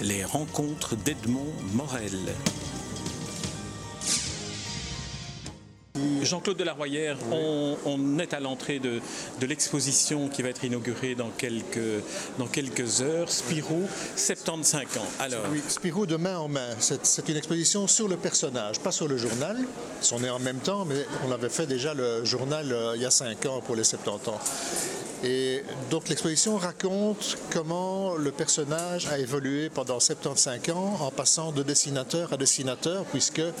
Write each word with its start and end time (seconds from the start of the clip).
Les 0.00 0.24
rencontres 0.24 0.96
d'Edmond 0.96 1.52
Morel. 1.74 2.18
Jean-Claude 6.22 6.56
Delarroyère, 6.56 7.16
on, 7.30 7.76
on 7.84 8.18
est 8.18 8.32
à 8.32 8.40
l'entrée 8.40 8.78
de, 8.78 9.00
de 9.40 9.46
l'exposition 9.46 10.28
qui 10.28 10.42
va 10.42 10.48
être 10.48 10.64
inaugurée 10.64 11.14
dans 11.14 11.28
quelques, 11.30 12.02
dans 12.38 12.46
quelques 12.46 13.02
heures. 13.02 13.28
Spirou, 13.30 13.86
75 14.16 14.82
ans. 14.98 15.06
Alors, 15.20 15.42
Oui, 15.52 15.60
Spirou 15.68 16.06
de 16.06 16.16
main 16.16 16.38
en 16.38 16.48
main. 16.48 16.68
C'est 16.78 17.04
c'est 17.04 17.28
une 17.28 17.36
exposition 17.36 17.86
sur 17.86 18.08
le 18.08 18.16
personnage, 18.16 18.78
pas 18.80 18.92
sur 18.92 19.08
le 19.08 19.16
journal. 19.16 19.58
Sont 20.00 20.20
nés 20.20 20.30
en 20.30 20.38
même 20.38 20.58
temps, 20.60 20.84
mais 20.84 21.04
on 21.26 21.32
avait 21.32 21.48
fait 21.50 21.66
déjà 21.66 21.92
le 21.92 22.24
journal 22.24 22.72
euh, 22.72 22.92
il 22.96 23.02
y 23.02 23.06
a 23.06 23.10
5 23.10 23.44
ans 23.46 23.60
pour 23.60 23.76
les 23.76 23.84
70 23.84 24.28
ans. 24.30 24.38
Et 25.24 25.62
donc 25.90 26.08
l'exposition 26.08 26.56
raconte 26.56 27.38
comment 27.50 28.14
le 28.16 28.32
personnage 28.32 29.06
a 29.06 29.18
évolué 29.18 29.70
pendant 29.70 30.00
75 30.00 30.70
ans 30.74 30.96
en 31.00 31.10
passant 31.10 31.52
de 31.52 31.62
dessinateur 31.62 32.32
à 32.32 32.36
dessinateur, 32.36 33.04
puisque 33.04 33.38
euh, 33.38 33.52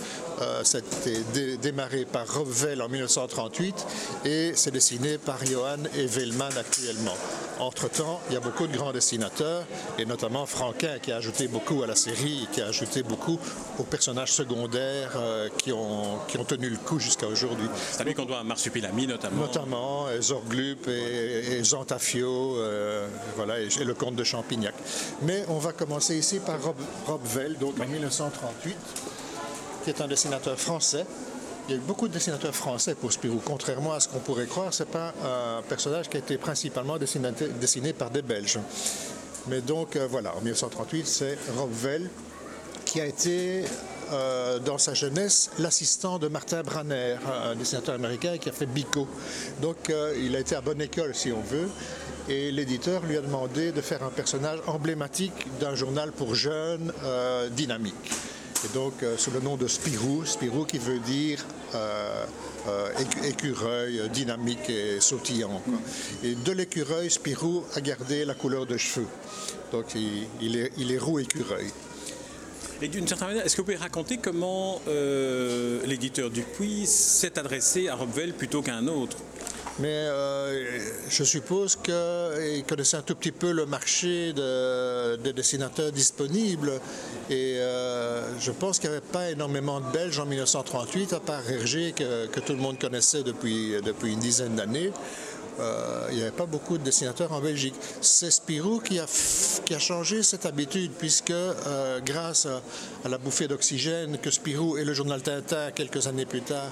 c'était 0.64 1.20
dé- 1.32 1.56
démarré 1.58 2.04
par 2.04 2.26
Robvel 2.34 2.82
en 2.82 2.88
1938 2.88 3.86
et 4.24 4.52
c'est 4.56 4.72
dessiné 4.72 5.18
par 5.18 5.44
Johann 5.46 5.88
et 5.96 6.06
Vellman 6.06 6.48
actuellement. 6.58 7.14
Entre-temps, 7.60 8.20
il 8.28 8.34
y 8.34 8.36
a 8.36 8.40
beaucoup 8.40 8.66
de 8.66 8.76
grands 8.76 8.92
dessinateurs, 8.92 9.64
et 9.98 10.04
notamment 10.04 10.46
Franquin 10.46 10.98
qui 11.00 11.12
a 11.12 11.16
ajouté 11.16 11.46
beaucoup 11.46 11.82
à 11.84 11.86
la 11.86 11.94
série, 11.94 12.48
qui 12.52 12.60
a 12.60 12.66
ajouté 12.66 13.04
beaucoup 13.04 13.38
aux 13.78 13.84
personnages 13.84 14.32
secondaires 14.32 15.12
euh, 15.16 15.48
qui, 15.58 15.70
ont, 15.70 16.18
qui 16.26 16.38
ont 16.38 16.44
tenu 16.44 16.70
le 16.70 16.76
coup 16.78 16.98
jusqu'à 16.98 17.26
aujourd'hui. 17.28 17.68
c'est 17.92 18.00
à 18.00 18.04
lui 18.04 18.14
qu'on 18.14 18.24
doit 18.24 18.38
un 18.40 18.44
marsupilami 18.44 19.06
notamment. 19.06 19.42
Notamment 19.42 20.06
euh, 20.08 20.20
Zorglup 20.20 20.88
et, 20.88 21.51
et 21.51 21.51
Zantafio, 21.62 22.56
euh, 22.56 23.08
voilà, 23.36 23.60
et, 23.60 23.68
et 23.80 23.84
le 23.84 23.94
comte 23.94 24.14
de 24.14 24.24
Champignac. 24.24 24.74
Mais 25.22 25.44
on 25.48 25.58
va 25.58 25.72
commencer 25.72 26.16
ici 26.16 26.38
par 26.38 26.62
Rob, 26.62 26.76
Rob 27.06 27.20
Vell, 27.24 27.56
donc 27.58 27.80
en 27.80 27.86
1938, 27.86 28.76
qui 29.84 29.90
est 29.90 30.00
un 30.00 30.08
dessinateur 30.08 30.58
français. 30.58 31.04
Il 31.68 31.72
y 31.72 31.74
a 31.74 31.80
eu 31.80 31.84
beaucoup 31.84 32.08
de 32.08 32.12
dessinateurs 32.12 32.54
français 32.54 32.96
pour 32.96 33.12
Spirou. 33.12 33.40
Contrairement 33.44 33.92
à 33.92 34.00
ce 34.00 34.08
qu'on 34.08 34.18
pourrait 34.18 34.46
croire, 34.46 34.74
ce 34.74 34.82
n'est 34.82 34.90
pas 34.90 35.14
un 35.24 35.62
personnage 35.62 36.08
qui 36.08 36.16
a 36.16 36.20
été 36.20 36.36
principalement 36.36 36.98
dessiné, 36.98 37.30
dessiné 37.60 37.92
par 37.92 38.10
des 38.10 38.22
Belges. 38.22 38.58
Mais 39.46 39.60
donc 39.60 39.96
euh, 39.96 40.08
voilà, 40.10 40.34
en 40.36 40.40
1938, 40.40 41.06
c'est 41.06 41.38
Rob 41.56 41.70
Vell 41.72 42.08
qui 42.84 43.00
a 43.00 43.06
été 43.06 43.64
euh, 44.12 44.58
dans 44.58 44.78
sa 44.78 44.94
jeunesse 44.94 45.50
l'assistant 45.58 46.18
de 46.18 46.28
Martin 46.28 46.62
Branner, 46.62 47.16
un 47.26 47.54
dessinateur 47.54 47.94
américain 47.94 48.38
qui 48.38 48.48
a 48.48 48.52
fait 48.52 48.66
Bico. 48.66 49.08
Donc 49.60 49.90
euh, 49.90 50.14
il 50.22 50.36
a 50.36 50.40
été 50.40 50.54
à 50.54 50.60
bonne 50.60 50.80
école 50.80 51.14
si 51.14 51.32
on 51.32 51.40
veut. 51.40 51.68
Et 52.28 52.52
l'éditeur 52.52 53.02
lui 53.04 53.16
a 53.16 53.20
demandé 53.20 53.72
de 53.72 53.80
faire 53.80 54.02
un 54.04 54.10
personnage 54.10 54.60
emblématique 54.66 55.46
d'un 55.60 55.74
journal 55.74 56.12
pour 56.12 56.34
jeunes 56.34 56.92
euh, 57.04 57.48
dynamique. 57.48 57.94
Et 58.64 58.74
donc 58.74 58.94
sous 59.16 59.32
le 59.32 59.40
nom 59.40 59.56
de 59.56 59.66
Spirou, 59.66 60.24
Spirou 60.24 60.64
qui 60.64 60.78
veut 60.78 61.00
dire 61.00 61.44
écu- 63.00 63.24
écureuil, 63.24 64.08
dynamique 64.12 64.70
et 64.70 65.00
sautillant. 65.00 65.60
Et 66.22 66.36
de 66.36 66.52
l'écureuil, 66.52 67.10
Spirou 67.10 67.64
a 67.74 67.80
gardé 67.80 68.24
la 68.24 68.34
couleur 68.34 68.64
de 68.64 68.76
cheveux. 68.76 69.08
Donc 69.72 69.86
il 70.40 70.56
est, 70.56 70.70
il 70.76 70.92
est 70.92 70.98
roux 70.98 71.18
écureuil. 71.18 71.72
Et 72.82 72.88
d'une 72.88 73.06
certaine 73.06 73.28
manière, 73.28 73.46
est-ce 73.46 73.54
que 73.54 73.60
vous 73.60 73.66
pouvez 73.66 73.76
raconter 73.76 74.18
comment 74.18 74.80
euh, 74.88 75.80
l'éditeur 75.86 76.30
Dupuis 76.30 76.86
s'est 76.86 77.38
adressé 77.38 77.88
à 77.88 77.94
Robvel 77.94 78.32
plutôt 78.32 78.60
qu'à 78.60 78.74
un 78.74 78.88
autre? 78.88 79.16
Mais 79.78 79.86
euh, 79.88 80.78
je 81.08 81.24
suppose 81.24 81.76
qu'il 81.76 82.64
connaissait 82.68 82.96
un 82.98 83.02
tout 83.02 83.14
petit 83.14 83.30
peu 83.32 83.52
le 83.52 83.64
marché 83.66 84.32
de- 84.34 85.16
des 85.16 85.32
dessinateurs 85.32 85.92
disponibles. 85.92 86.72
Et 87.30 87.54
euh, 87.58 88.38
je 88.40 88.50
pense 88.50 88.78
qu'il 88.80 88.90
n'y 88.90 88.96
avait 88.96 89.06
pas 89.06 89.30
énormément 89.30 89.80
de 89.80 89.86
Belges 89.92 90.18
en 90.18 90.26
1938, 90.26 91.12
à 91.14 91.20
part 91.20 91.48
Hergé, 91.48 91.94
que, 91.96 92.26
que 92.26 92.40
tout 92.40 92.52
le 92.52 92.58
monde 92.58 92.78
connaissait 92.78 93.22
depuis, 93.22 93.76
depuis 93.82 94.12
une 94.12 94.20
dizaine 94.20 94.56
d'années. 94.56 94.90
Euh, 95.60 96.08
il 96.10 96.16
n'y 96.16 96.22
avait 96.22 96.30
pas 96.30 96.46
beaucoup 96.46 96.78
de 96.78 96.82
dessinateurs 96.82 97.32
en 97.32 97.40
Belgique. 97.40 97.74
C'est 98.00 98.30
Spirou 98.30 98.80
qui 98.80 98.98
a, 98.98 99.06
qui 99.64 99.74
a 99.74 99.78
changé 99.78 100.22
cette 100.22 100.46
habitude, 100.46 100.92
puisque 100.98 101.30
euh, 101.30 102.00
grâce 102.04 102.46
à, 102.46 103.08
la 103.08 103.18
bouffée 103.18 103.48
d'oxygène 103.48 104.18
que 104.18 104.30
Spirou 104.30 104.76
et 104.76 104.84
le 104.84 104.94
journal 104.94 105.22
Tintin, 105.22 105.70
quelques 105.72 106.06
années 106.06 106.26
plus 106.26 106.42
tard, 106.42 106.70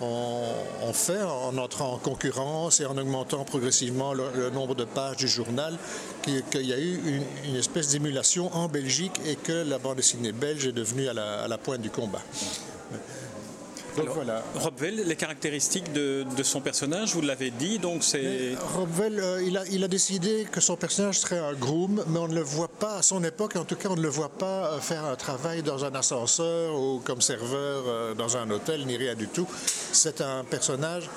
ont, 0.00 0.92
fait 0.92 1.22
en 1.22 1.56
entrant 1.58 1.94
en 1.94 1.98
concurrence 1.98 2.80
et 2.80 2.86
en 2.86 2.96
augmentant 2.96 3.44
progressivement 3.44 4.14
le, 4.14 4.50
nombre 4.50 4.76
de 4.76 4.84
pages 4.84 5.16
du 5.16 5.26
journal, 5.26 5.76
qu'il 6.22 6.66
y 6.66 6.72
a 6.72 6.78
eu 6.78 7.22
une, 7.44 7.56
espèce 7.56 7.88
d'émulation 7.88 8.54
en 8.54 8.68
Belgique 8.68 9.20
et 9.26 9.34
que 9.34 9.64
la 9.68 9.78
bande 9.78 9.96
dessinée 9.96 10.32
belge 10.32 10.66
est 10.66 10.72
devenue 10.72 11.08
à 11.08 11.48
la 11.48 11.58
pointe 11.58 11.80
du 11.80 11.90
combat. 11.90 12.22
Donc 13.98 14.06
Alors, 14.06 14.14
voilà. 14.14 14.42
Robvel, 14.54 15.02
les 15.06 15.16
caractéristiques 15.16 15.92
de, 15.92 16.24
de 16.36 16.42
son 16.42 16.60
personnage, 16.60 17.14
vous 17.14 17.20
l'avez 17.20 17.50
dit, 17.50 17.78
donc 17.78 18.04
c'est. 18.04 18.54
Robvel, 18.76 19.18
euh, 19.18 19.42
il, 19.44 19.56
a, 19.56 19.66
il 19.66 19.82
a 19.82 19.88
décidé 19.88 20.46
que 20.50 20.60
son 20.60 20.76
personnage 20.76 21.18
serait 21.18 21.38
un 21.38 21.52
groom, 21.52 22.04
mais 22.06 22.18
on 22.18 22.28
ne 22.28 22.34
le 22.34 22.42
voit 22.42 22.68
pas, 22.68 22.98
à 22.98 23.02
son 23.02 23.24
époque, 23.24 23.56
en 23.56 23.64
tout 23.64 23.74
cas, 23.76 23.88
on 23.90 23.96
ne 23.96 24.02
le 24.02 24.08
voit 24.08 24.28
pas 24.28 24.72
euh, 24.72 24.80
faire 24.80 25.04
un 25.04 25.16
travail 25.16 25.62
dans 25.62 25.84
un 25.84 25.94
ascenseur 25.94 26.80
ou 26.80 27.00
comme 27.00 27.20
serveur 27.20 27.84
euh, 27.86 28.14
dans 28.14 28.36
un 28.36 28.48
hôtel, 28.50 28.86
ni 28.86 28.96
rien 28.96 29.14
du 29.16 29.26
tout. 29.26 29.48
C'est 29.92 30.20
un 30.20 30.44
personnage 30.44 31.10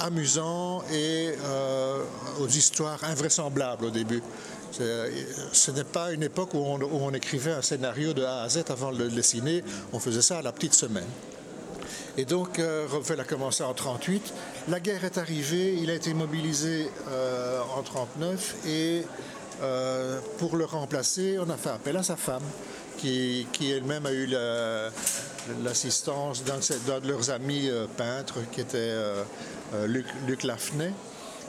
amusant 0.00 0.82
et 0.92 1.34
euh, 1.44 2.02
aux 2.40 2.48
histoires 2.48 3.02
invraisemblables 3.04 3.84
au 3.84 3.90
début. 3.90 4.22
Ce 4.72 5.70
n'est 5.70 5.84
pas 5.84 6.10
une 6.10 6.24
époque 6.24 6.52
où 6.54 6.58
on, 6.58 6.80
où 6.80 6.98
on 7.00 7.12
écrivait 7.12 7.52
un 7.52 7.62
scénario 7.62 8.12
de 8.12 8.24
A 8.24 8.42
à 8.42 8.48
Z 8.48 8.64
avant 8.70 8.90
de 8.90 8.98
le 8.98 9.08
dessiner, 9.08 9.62
on 9.92 10.00
faisait 10.00 10.20
ça 10.20 10.38
à 10.38 10.42
la 10.42 10.50
petite 10.50 10.74
semaine. 10.74 11.06
Et 12.16 12.24
donc, 12.24 12.58
euh, 12.58 12.86
Robvel 12.88 13.18
a 13.20 13.24
commencé 13.24 13.64
en 13.64 13.74
38. 13.74 14.32
La 14.68 14.78
guerre 14.78 15.04
est 15.04 15.18
arrivée, 15.18 15.74
il 15.74 15.90
a 15.90 15.94
été 15.94 16.14
mobilisé 16.14 16.88
euh, 17.08 17.60
en 17.76 17.82
39 17.82 18.54
et 18.66 19.02
euh, 19.62 20.20
pour 20.38 20.56
le 20.56 20.64
remplacer, 20.64 21.38
on 21.40 21.50
a 21.50 21.56
fait 21.56 21.70
appel 21.70 21.96
à 21.96 22.02
sa 22.04 22.16
femme, 22.16 22.42
qui, 22.98 23.46
elle-même 23.60 24.06
a 24.06 24.12
eu 24.12 24.26
la- 24.26 24.90
l'assistance 25.62 26.44
d'un 26.44 26.58
de, 27.00 27.08
leurs 27.08 27.30
amis 27.30 27.68
peintres, 27.98 28.38
qui 28.50 28.62
était 28.62 28.94
Luc, 29.86 30.06
Luc 30.26 30.42
Lafnay, 30.42 30.90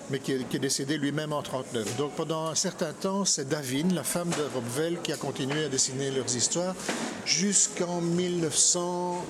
mais 0.10 0.20
qui 0.20 0.34
est, 0.34 0.60
décédé 0.60 0.98
lui-même 0.98 1.32
en 1.32 1.42
39. 1.42 1.96
Donc 1.98 2.12
pendant 2.12 2.48
un 2.48 2.56
certain 2.56 2.92
temps, 2.92 3.24
c'est 3.24 3.48
Davine, 3.48 3.94
la 3.94 4.04
femme 4.04 4.30
de 4.32 4.44
Robvel, 4.54 4.98
qui 5.02 5.14
a 5.14 5.18
continué 5.18 5.66
à 5.66 5.70
dessiner 5.70 6.12
leurs 6.12 6.36
histoires 6.36 6.76
jusqu'en 7.26 8.02
1900 8.02 9.24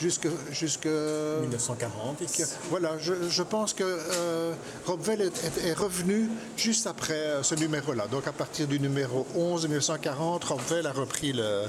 jusque, 0.00 0.28
jusque 0.52 0.86
1940 0.86 2.20
ici. 2.22 2.42
voilà, 2.70 2.96
je, 2.98 3.12
je 3.28 3.42
pense 3.42 3.72
que 3.72 3.84
euh, 3.84 4.52
Robvel 4.86 5.20
est, 5.22 5.44
est- 5.44 5.68
est 5.68 5.72
revenu 5.72 6.28
juste 6.56 6.86
après 6.86 7.14
euh, 7.14 7.42
ce 7.42 7.54
numéro-là. 7.54 8.06
Donc 8.08 8.26
à 8.26 8.32
partir 8.32 8.66
du 8.66 8.78
numéro 8.80 9.26
11 9.36 9.62
de 9.62 9.68
1940, 9.68 10.44
Robvel 10.44 10.86
a 10.86 10.92
repris 10.92 11.32
le- 11.32 11.62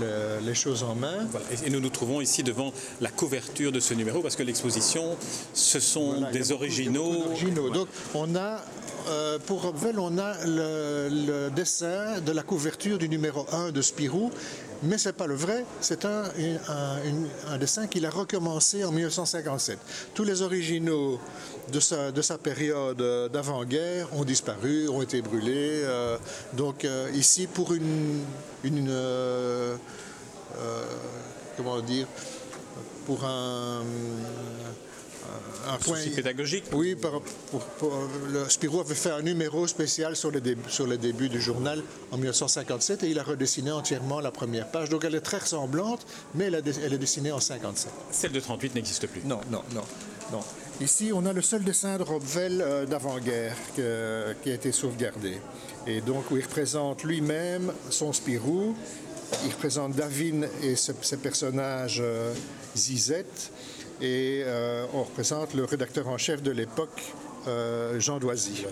le- 0.00 0.38
les 0.44 0.54
choses 0.54 0.82
en 0.82 0.94
main. 0.94 1.26
Voilà. 1.30 1.46
Et- 1.52 1.66
Et 1.66 1.70
nous 1.70 1.80
nous 1.80 1.90
trouvons 1.90 2.20
ici 2.20 2.42
devant 2.42 2.72
la 3.00 3.10
couverture 3.10 3.72
de 3.72 3.80
ce 3.80 3.94
numéro 3.94 4.20
parce 4.22 4.36
que 4.36 4.42
l'exposition, 4.42 5.16
ce 5.52 5.80
sont 5.80 6.12
Voilà, 6.12 6.30
des 6.30 6.52
originaux. 6.52 7.04
beaucoup 7.12 7.24
d'originaux. 7.24 7.70
Donc 7.70 7.88
on 8.14 8.34
a, 8.36 8.60
euh, 9.08 9.38
pour 9.44 9.62
Robvel, 9.62 9.98
on 9.98 10.16
a 10.18 10.44
le, 10.46 11.08
le 11.10 11.50
dessin 11.50 12.20
de 12.20 12.32
la 12.32 12.42
couverture 12.42 12.98
du 12.98 13.08
numéro 13.08 13.46
1 13.52 13.70
de 13.72 13.82
Spirou, 13.82 14.30
mais 14.82 14.96
ce 14.98 15.08
n'est 15.08 15.12
pas 15.12 15.26
le 15.26 15.34
vrai, 15.34 15.64
c'est 15.80 16.04
un, 16.04 16.24
un- 17.48 17.58
dessin 17.58 17.86
qu'il 17.86 18.06
a 18.06 18.10
recommencé 18.10 18.84
en 18.84 18.92
1957. 18.92 19.78
Tous 20.14 20.24
les 20.24 20.40
originaux 20.42 21.20
de 21.72 21.80
sa, 21.80 22.10
de 22.12 22.22
sa 22.22 22.38
période 22.38 22.96
d'avant-guerre 23.32 24.08
ont 24.14 24.24
disparu, 24.24 24.88
ont 24.88 25.02
été 25.02 25.20
brûlés. 25.22 25.82
euh, 25.84 26.16
donc 26.54 26.84
euh, 26.84 27.10
ici, 27.14 27.46
pour 27.46 27.72
une... 27.74 28.22
euh, 28.64 29.76
comment 31.56 31.80
dire 31.80 32.06
pour 33.06 33.24
un, 33.24 33.80
un 35.68 35.76
point 35.78 35.96
Souci 35.98 36.10
pédagogique. 36.10 36.64
oui, 36.72 36.94
par- 36.94 37.20
pour- 37.50 37.60
pour- 37.64 38.08
le 38.32 38.48
Spirou 38.48 38.80
avait 38.80 38.94
fait 38.94 39.10
un 39.10 39.22
numéro 39.22 39.66
spécial 39.66 40.16
sur 40.16 40.30
le, 40.30 40.40
début, 40.40 40.68
sur 40.70 40.86
le 40.86 40.96
début 40.98 41.28
du 41.28 41.40
journal 41.40 41.82
en 42.10 42.16
1957 42.16 43.02
et 43.04 43.08
il 43.10 43.18
a 43.18 43.22
redessiné 43.22 43.70
entièrement 43.70 44.20
la 44.20 44.30
première 44.30 44.70
page. 44.70 44.88
Donc 44.88 45.04
elle 45.04 45.14
est 45.14 45.20
très 45.20 45.38
ressemblante, 45.38 46.06
mais 46.34 46.44
elle, 46.46 46.54
a 46.56 46.60
dess- 46.62 46.80
elle 46.84 46.92
est 46.94 46.98
dessinée 46.98 47.32
en 47.32 47.40
57. 47.40 47.92
Celle 48.10 48.32
de 48.32 48.40
38 48.40 48.74
n'existe 48.74 49.06
plus. 49.06 49.22
Non, 49.24 49.40
non, 49.50 49.62
non, 49.74 49.82
non. 50.32 50.40
Ici, 50.80 51.10
on 51.14 51.26
a 51.26 51.32
le 51.34 51.42
seul 51.42 51.62
dessin 51.62 51.98
de 51.98 52.02
Robvel 52.04 52.62
euh, 52.62 52.86
d'avant-guerre 52.86 53.54
que- 53.76 54.34
qui 54.42 54.50
a 54.50 54.54
été 54.54 54.72
sauvegardé. 54.72 55.38
Et 55.86 56.00
donc, 56.00 56.30
où 56.30 56.36
il 56.38 56.42
représente 56.42 57.04
lui-même 57.04 57.72
son 57.90 58.12
Spirou, 58.14 58.74
il 59.44 59.50
représente 59.52 59.92
Davine 59.94 60.48
et 60.62 60.76
ce- 60.76 60.92
ses 61.02 61.18
personnages 61.18 62.00
euh, 62.02 62.32
Zizette, 62.76 63.50
et 64.00 64.42
euh, 64.44 64.86
on 64.94 65.02
représente 65.02 65.54
le 65.54 65.64
rédacteur 65.64 66.08
en 66.08 66.18
chef 66.18 66.42
de 66.42 66.50
l'époque, 66.50 67.02
euh, 67.48 67.98
Jean 68.00 68.18
Doisy. 68.18 68.64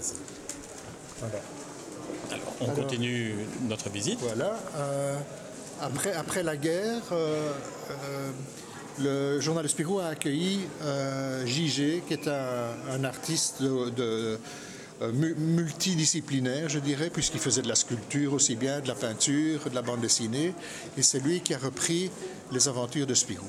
Voilà. 1.20 1.34
Alors, 2.30 2.54
on 2.60 2.66
continue 2.66 3.34
notre 3.68 3.88
visite. 3.90 4.18
Voilà. 4.20 4.58
euh, 4.76 5.16
après, 5.80 6.12
après 6.12 6.42
la 6.42 6.56
guerre, 6.56 7.02
le 9.00 9.40
journal 9.40 9.62
de 9.62 9.68
Spirou 9.68 10.00
a 10.00 10.06
accueilli 10.06 10.60
JG, 11.46 12.02
qui 12.06 12.12
est 12.14 12.26
un, 12.28 12.70
un 12.90 13.04
artiste 13.04 13.62
de, 13.62 13.90
de- 13.90 14.38
mu- 15.12 15.34
multidisciplinaire, 15.36 16.68
je 16.68 16.80
dirais, 16.80 17.08
puisqu'il 17.10 17.38
faisait 17.40 17.62
de 17.62 17.68
la 17.68 17.76
sculpture 17.76 18.32
aussi 18.32 18.56
bien, 18.56 18.80
de 18.80 18.88
la 18.88 18.94
peinture, 18.96 19.60
de 19.70 19.74
la 19.74 19.82
bande 19.82 20.00
dessinée. 20.00 20.52
Et 20.96 21.02
c'est 21.02 21.20
lui 21.20 21.40
qui 21.40 21.54
a 21.54 21.58
repris 21.58 22.10
les 22.50 22.66
aventures 22.68 23.06
de 23.06 23.14
Spirou. 23.14 23.46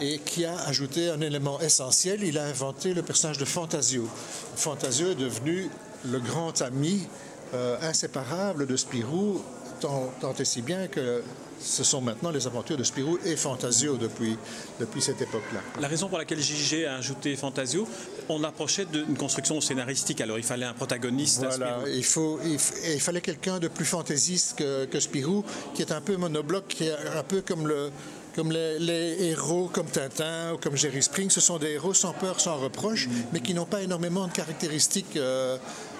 Et 0.00 0.18
qui 0.18 0.44
a 0.44 0.58
ajouté 0.66 1.10
un 1.10 1.20
élément 1.20 1.60
essentiel, 1.60 2.22
il 2.22 2.38
a 2.38 2.44
inventé 2.44 2.94
le 2.94 3.02
personnage 3.02 3.38
de 3.38 3.44
Fantasio. 3.44 4.08
Fantasio 4.56 5.10
est 5.10 5.14
devenu 5.14 5.68
le 6.06 6.18
grand 6.18 6.62
ami 6.62 7.06
euh, 7.52 7.76
inséparable 7.82 8.66
de 8.66 8.76
Spirou, 8.76 9.42
tant, 9.80 10.12
tant 10.20 10.34
et 10.34 10.44
si 10.44 10.62
bien 10.62 10.86
que 10.86 11.22
ce 11.60 11.84
sont 11.84 12.00
maintenant 12.00 12.30
les 12.30 12.46
aventures 12.46 12.76
de 12.76 12.84
Spirou 12.84 13.18
et 13.24 13.36
Fantasio 13.36 13.96
depuis, 13.96 14.36
depuis 14.78 15.02
cette 15.02 15.20
époque-là. 15.20 15.60
La 15.80 15.88
raison 15.88 16.08
pour 16.08 16.16
laquelle 16.16 16.40
JG 16.40 16.86
a 16.86 16.96
ajouté 16.96 17.36
Fantasio, 17.36 17.86
on 18.28 18.42
approchait 18.44 18.86
d'une 18.86 19.16
construction 19.16 19.60
scénaristique, 19.60 20.20
alors 20.20 20.38
il 20.38 20.44
fallait 20.44 20.66
un 20.66 20.72
protagoniste. 20.72 21.42
à 21.42 21.48
Voilà, 21.48 21.80
Spirou. 21.80 21.96
il, 21.96 22.04
faut, 22.04 22.40
il, 22.44 23.00
fallait 23.00 23.20
quelqu'un 23.20 23.58
de 23.58 23.68
plus 23.68 23.84
fantaisiste 23.84 24.56
que, 24.56 24.86
que 24.86 25.00
Spirou, 25.00 25.44
qui 25.74 25.82
est 25.82 25.92
un 25.92 26.00
peu 26.00 26.16
monobloc, 26.16 26.66
qui 26.68 26.84
est 26.84 26.94
un 27.14 27.22
peu 27.22 27.42
comme, 27.42 27.66
le, 27.66 27.90
comme 28.34 28.52
les, 28.52 28.78
les 28.78 29.24
héros 29.30 29.68
comme 29.72 29.86
Tintin 29.86 30.52
ou 30.54 30.58
comme 30.58 30.76
Jerry 30.76 31.02
Spring. 31.02 31.30
Ce 31.30 31.40
sont 31.40 31.58
des 31.58 31.70
héros 31.72 31.94
sans 31.94 32.12
peur, 32.12 32.40
sans 32.40 32.56
reproche, 32.56 33.08
mais 33.32 33.40
qui 33.40 33.54
n'ont 33.54 33.66
pas 33.66 33.82
énormément 33.82 34.26
de 34.26 34.32
caractéristiques. 34.32 35.16
euh, 35.16 35.56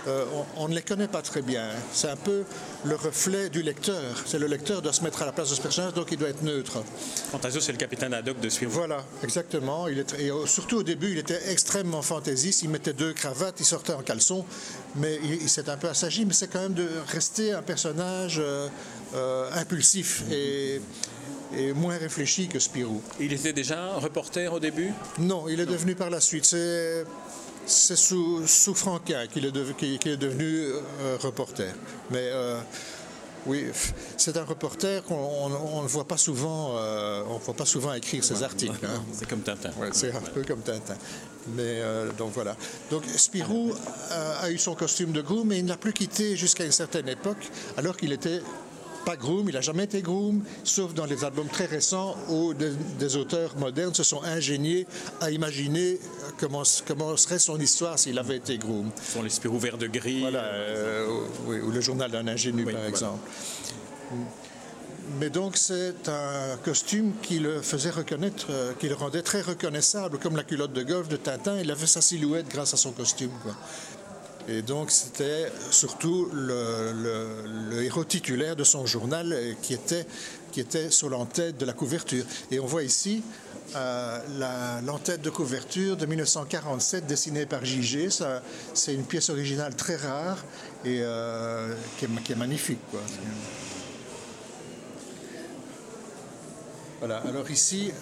euh, 0.07 0.25
on, 0.57 0.65
on 0.65 0.69
ne 0.69 0.75
les 0.75 0.81
connaît 0.81 1.09
pas 1.09 1.21
très 1.21 1.43
bien. 1.43 1.69
C'est 1.93 2.09
un 2.09 2.17
peu 2.17 2.45
le 2.85 2.95
reflet 2.97 3.51
du 3.51 3.61
lecteur. 3.63 4.01
C'est 4.25 4.39
le 4.39 4.47
lecteur 4.47 4.81
doit 4.81 4.95
se 4.95 5.05
mettre 5.05 5.21
à 5.21 5.27
la 5.27 5.33
place 5.33 5.51
de 5.51 5.55
ce 5.55 5.61
personnage, 5.61 5.93
donc 5.93 6.09
il 6.11 6.17
doit 6.17 6.31
être 6.31 6.43
neutre. 6.43 6.83
Fantasio, 7.31 7.61
c'est 7.61 7.73
le 7.73 7.77
capitaine 7.79 8.15
Haddock 8.15 8.41
de 8.41 8.49
Spirou. 8.49 8.71
Voilà, 8.73 9.05
exactement. 9.23 9.89
Il 9.89 9.99
est, 9.99 10.19
et 10.19 10.31
au- 10.31 10.47
surtout 10.47 10.79
au 10.79 10.83
début, 10.83 11.11
il 11.13 11.19
était 11.19 11.51
extrêmement 11.51 12.01
fantaisiste. 12.01 12.63
Il 12.63 12.71
mettait 12.71 12.95
deux 12.95 13.13
cravates, 13.13 13.57
il 13.61 13.67
sortait 13.67 13.93
en 13.93 14.01
caleçon, 14.01 14.47
mais 14.97 15.19
il, 15.23 15.43
il 15.43 15.49
s'est 15.51 15.69
un 15.69 15.77
peu 15.77 15.89
assagi. 15.91 16.25
Mais 16.25 16.33
c'est 16.33 16.49
quand 16.49 16.63
même 16.63 16.73
de 16.75 16.89
rester 17.09 17.53
un 17.53 17.61
personnage 17.63 18.39
euh, 18.39 18.69
euh, 19.15 19.51
impulsif 19.53 20.23
et, 20.31 20.81
et 21.57 21.73
moins 21.73 21.97
réfléchi 21.99 22.49
que 22.49 22.59
Spirou. 22.59 23.03
Il 23.19 23.33
était 23.33 23.53
déjà 23.53 23.95
reporter 23.95 24.53
au 24.53 24.61
début? 24.61 24.93
Non, 25.19 25.49
il 25.49 25.61
est 25.61 25.67
devenu 25.67 25.95
par 25.95 26.11
la 26.11 26.21
suite. 26.21 26.45
C'est 26.45 27.05
c'est 27.67 27.97
sous, 27.97 28.47
sous 28.49 28.75
Franquin 28.75 29.27
qu'il 29.29 29.45
est, 29.47 29.77
qu'il- 29.99 30.19
devenu 30.19 30.65
euh, 31.03 31.17
reporter. 31.21 31.73
Mais 32.11 32.19
euh, 32.33 32.59
oui, 33.47 33.67
c'est 34.17 34.37
un 34.37 34.45
reporter 34.45 35.05
qu'on 35.05 35.15
on- 35.15 35.79
on 35.79 35.83
ne 35.83 35.89
voit 35.89 36.07
pas 36.09 36.17
souvent, 36.17 36.73
euh, 36.77 37.23
on 37.29 37.39
voit 37.39 37.55
pas 37.55 37.67
souvent 37.67 37.93
écrire 37.95 38.25
ses 38.25 38.43
articles. 38.43 38.73
hein. 38.85 39.03
C'est 39.13 39.29
comme 39.29 39.43
Tintin. 39.43 39.71
Ouais, 39.79 39.91
c'est 39.93 40.13
un 40.15 40.21
peu 40.21 40.43
comme 40.43 40.61
Tintin. 40.63 40.97
Mais 41.55 41.63
euh, 41.81 42.11
donc 42.19 42.33
voilà. 42.35 42.57
Donc 42.91 43.05
Spirou 43.17 43.73
a 44.11 44.51
eu 44.51 44.59
son 44.59 44.75
costume 44.75 45.13
de 45.13 45.21
groom, 45.23 45.47
mais 45.49 45.59
il 45.59 45.65
n'a 45.65 45.77
plus 45.77 45.93
quitté 45.93 46.37
jusqu'à 46.37 46.65
une 46.65 46.73
certaine 46.73 47.09
époque, 47.09 47.49
alors 47.77 47.97
qu'il 47.97 48.13
était 48.13 48.43
pas 49.05 49.17
groom, 49.17 49.49
il 49.49 49.55
n'a 49.55 49.61
jamais 49.61 49.85
été 49.85 50.03
groom, 50.03 50.43
sauf 50.65 50.95
dans 50.95 51.07
les 51.07 51.25
albums 51.25 51.49
très 51.49 51.65
récents 51.67 52.17
où 52.29 52.55
des, 52.55 52.71
des 52.99 53.17
auteurs 53.17 53.57
modernes 53.57 53.95
se 53.95 54.03
sont 54.03 54.23
ingéniés 54.23 54.87
à 55.21 55.31
imaginer 55.31 55.99
comment, 56.39 56.63
comment 56.87 57.17
serait 57.17 57.39
son 57.39 57.59
histoire 57.59 57.99
s'il 57.99 58.19
avait 58.19 58.37
été 58.37 58.59
groom. 58.59 58.91
Ce 59.03 59.13
sont 59.13 59.23
les 59.23 59.31
Spirou 59.31 59.59
verts 59.59 59.79
de 59.79 59.87
gris. 59.87 60.21
Voilà, 60.21 60.45
euh, 60.45 61.07
oui, 61.47 61.59
ou 61.61 61.71
le 61.71 61.81
journal 61.81 62.11
d'un 62.11 62.27
ingénu, 62.29 62.59
Oui, 62.65 62.73
par 62.73 62.81
voilà. 62.83 62.89
exemple. 62.89 63.19
Mais 65.19 65.29
donc 65.29 65.57
c'est 65.57 66.09
un 66.09 66.57
costume 66.65 67.13
qui 67.21 67.41
le 67.41 67.63
faisait 67.63 67.91
reconnaître, 67.91 68.47
euh, 68.51 68.73
qui 68.79 68.89
le 68.89 68.95
rendait 68.95 69.23
très 69.23 69.41
reconnaissable, 69.41 70.19
comme 70.19 70.37
la 70.37 70.45
culotte 70.45 70.73
de 70.73 70.83
golf 70.85 71.09
de 71.09 71.17
Tintin. 71.17 71.59
Il 71.59 71.71
avait 71.73 71.87
sa 71.87 72.01
silhouette 72.01 72.47
grâce 72.49 72.75
à 72.75 72.77
son 72.77 72.93
costume. 72.93 73.33
quoi. 73.43 73.57
Et 74.51 74.63
donc 74.63 74.91
c'était 74.91 75.47
surtout 75.71 76.29
le, 76.33 77.83
héros 77.83 78.05
titulaire 78.05 78.57
de 78.57 78.65
son 78.65 78.85
journal 78.85 79.33
euh, 79.33 79.55
qui 79.63 79.75
était, 79.75 80.05
qui 80.51 80.61
était 80.61 80.91
sur 80.91 81.09
l'entête 81.09 81.57
de 81.57 81.65
la 81.65 81.73
couverture. 81.73 82.25
Et 82.51 82.59
on 82.59 82.67
voit 82.67 82.83
ici 82.83 83.23
euh, 83.77 84.81
l'entête 84.85 85.23
de 85.23 85.31
couverture 85.31 85.97
de 85.97 86.05
1947 86.05 87.07
dessinée 87.07 87.47
par. 87.47 87.61
Ça, 88.11 88.43
C'est 88.75 88.93
une 88.93 89.05
pièce 89.05 89.31
originale 89.31 89.77
très 89.77 89.95
rare 89.95 90.39
et 90.85 90.99
euh, 91.01 91.73
qui, 91.99 92.07
est, 92.07 92.37
magnifique. 92.37 92.81
Voilà, 96.99 97.19
alors 97.19 97.49
ici, 97.51 97.93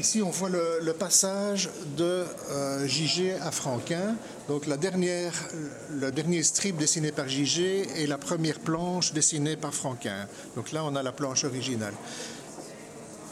ici 0.00 0.22
on 0.22 0.30
voit 0.30 0.48
le, 0.48 0.80
le 0.82 0.92
passage 0.92 1.68
de 1.96 2.24
euh, 2.50 2.86
à 3.42 3.50
Franquin. 3.50 4.16
Donc 4.48 4.66
la 4.66 4.76
dernière, 4.76 5.32
le 5.90 6.10
dernier 6.10 6.42
strip 6.42 6.76
dessiné 6.76 7.12
par 7.12 7.28
JG 7.28 7.86
et 7.96 8.06
la 8.06 8.18
première 8.18 8.58
planche 8.60 9.12
dessinée 9.12 9.56
par 9.56 9.74
Franquin. 9.74 10.26
Donc 10.56 10.72
là 10.72 10.84
on 10.84 10.94
a 10.96 11.02
la 11.02 11.12
planche 11.12 11.44
originale. 11.44 11.94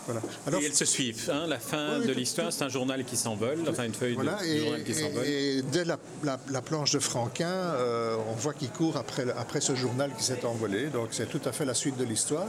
Voilà. 0.07 0.23
Alors, 0.47 0.61
Et 0.61 0.65
elles 0.67 0.75
se 0.75 0.85
suivent. 0.87 1.31
hein. 1.33 1.47
La 1.47 1.59
fin 1.61 2.01
Oui, 2.01 2.07
de 2.07 2.13
l'histoire, 2.13 2.53
c'est 2.53 2.65
un 2.65 2.69
journal 2.69 3.05
qui 3.05 3.17
s'envole, 3.17 3.59
enfin 3.69 3.85
une 3.85 3.95
feuille 3.95 4.13
de- 4.17 4.23
Voilà, 4.23 4.39
et, 4.45 4.59
journal 4.59 4.83
qui 4.83 4.95
s'envole. 4.95 5.25
et- 5.27 5.59
et 5.59 5.63
dès 5.63 5.85
la, 5.85 5.99
la- 6.25 6.41
la 6.51 6.63
planche 6.63 6.93
de 6.93 6.99
Franquin, 6.99 7.47
euh, 7.47 8.17
on 8.29 8.33
voit 8.35 8.55
qu'il 8.55 8.71
court 8.71 8.97
après, 8.97 9.27
après 9.39 9.61
ce 9.61 9.75
journal 9.77 10.11
qui 10.17 10.25
s'est 10.25 10.45
envolé. 10.45 10.87
Donc 10.87 11.09
c'est 11.13 11.29
tout 11.29 11.41
à 11.45 11.53
fait 11.53 11.65
la 11.65 11.75
suite 11.75 11.97
de 11.97 12.05
l'histoire. 12.05 12.47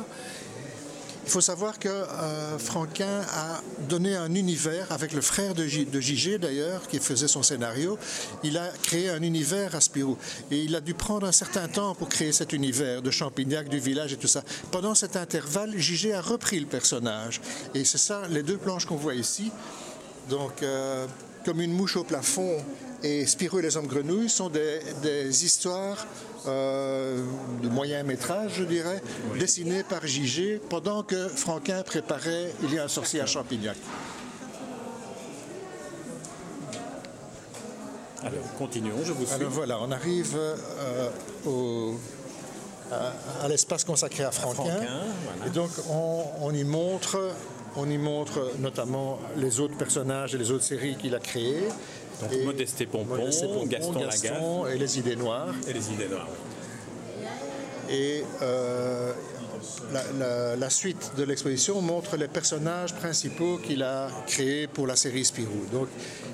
Il 1.24 1.30
faut 1.30 1.42
savoir 1.42 1.78
que 1.80 1.88
euh, 1.88 2.58
Franquin 2.58 3.22
a 3.34 3.62
donné 3.88 4.16
un 4.16 4.34
univers 4.34 4.92
avec 4.92 5.14
le 5.14 5.22
frère 5.22 5.54
de, 5.54 5.64
de 5.64 6.02
JG 6.02 6.40
d'ailleurs, 6.40 6.88
qui 6.88 7.00
faisait 7.00 7.28
son 7.28 7.44
scénario. 7.44 7.98
Il 8.44 8.58
a 8.58 8.70
créé 8.82 9.10
un 9.10 9.22
univers 9.22 9.76
à 9.76 9.82
Spirou. 9.82 10.18
Et 10.50 10.60
il 10.60 10.76
a 10.76 10.82
dû 10.82 10.94
prendre 10.94 11.28
un 11.28 11.32
certain 11.32 11.68
temps 11.68 11.96
pour 11.96 12.10
créer 12.10 12.32
cet 12.32 12.54
univers 12.54 13.02
de 13.02 13.12
Champignac, 13.12 13.70
du 13.70 13.80
village 13.80 14.14
et 14.14 14.18
tout 14.18 14.28
ça. 14.28 14.44
Pendant 14.72 14.96
cet 14.96 15.16
intervalle, 15.16 15.78
JG 15.78 16.14
a 16.14 16.22
repris 16.22 16.60
le 16.60 16.66
personnage. 16.66 17.40
Et 17.76 17.86
c'est 17.86 17.98
ça, 17.98 18.24
les 18.30 18.44
deux 18.44 18.58
planches 18.58 18.86
qu'on 18.86 18.96
voit 18.96 19.16
ici. 19.16 19.52
Donc, 20.30 20.64
euh, 20.64 21.06
comme 21.46 21.62
une 21.62 21.74
mouche 21.74 21.96
au 21.98 22.04
plafond 22.04 22.58
et 23.04 23.26
Spirou 23.26 23.60
et 23.60 23.62
les 23.64 23.78
hommes 23.78 23.88
grenouilles 23.88 24.30
sont 24.30 24.50
des, 24.50 24.80
des 25.02 25.44
histoires 25.46 26.06
euh, 26.48 27.24
de 27.64 27.68
moyen 27.70 28.04
métrage, 28.04 28.52
je 28.58 28.64
dirais, 28.64 29.02
dessinées 29.40 29.84
par 29.84 30.06
JG 30.06 30.60
pendant 30.70 31.02
que 31.04 31.28
Franquin 31.28 31.82
préparait 31.84 32.52
Il 32.64 32.74
y 32.74 32.80
a 32.80 32.84
un 32.84 32.88
sorcier 32.88 33.22
à 33.22 33.26
Champignac. 33.26 33.78
Alors, 38.24 38.34
continuons, 38.58 38.98
je 39.04 39.14
vous 39.14 39.26
suis. 39.26 39.34
Alors 39.34 39.50
voilà, 39.50 39.80
on 39.82 39.92
arrive 39.92 40.36
euh, 40.38 41.10
au- 41.46 41.96
à, 42.92 43.46
à 43.46 43.48
l'espace 43.48 43.84
consacré 43.84 44.24
à 44.24 44.32
Franquin. 44.32 44.64
Franquin, 44.64 44.88
voilà. 45.38 45.48
Et 45.48 45.50
donc 45.50 45.70
on, 45.90 46.24
on 46.42 46.54
y 46.54 46.64
montre, 46.64 47.18
on 47.78 47.90
y 47.90 47.98
montre 47.98 48.52
notamment 48.60 49.20
les 49.38 49.60
autres 49.60 49.78
personnages 49.78 50.36
et 50.36 50.38
les 50.38 50.52
autres 50.52 50.64
séries 50.64 50.96
qu'il 50.98 51.16
a 51.16 51.20
créées. 51.20 51.68
Donc, 52.22 52.34
Et- 52.34 52.46
Modeste 52.46 52.82
et 52.82 52.86
Pompon, 52.86 53.16
Modeste 53.16 53.44
et 53.44 53.48
Pompon, 53.48 53.66
Gaston 53.66 54.00
Lagaffe. 54.00 54.74
et 54.74 54.78
les 54.78 55.00
idées 55.00 55.16
noires. 55.16 55.54
Et 55.68 55.74
les 55.74 55.92
idées 55.92 56.08
noires. 56.10 56.28
Et 57.90 58.24
euh, 58.42 59.12
la, 59.92 60.04
la- 60.20 60.56
la 60.56 60.70
suite 60.70 61.12
de 61.18 61.24
l'exposition 61.24 61.82
montre 61.82 62.16
les 62.16 62.28
personnages 62.28 62.94
principaux 62.96 63.58
qu'il 63.58 63.84
a 63.84 64.08
créés 64.28 64.68
pour 64.68 64.88
la 64.88 64.96
série 64.96 65.26
Spirou. 65.26 65.66
Donc, 65.74 65.88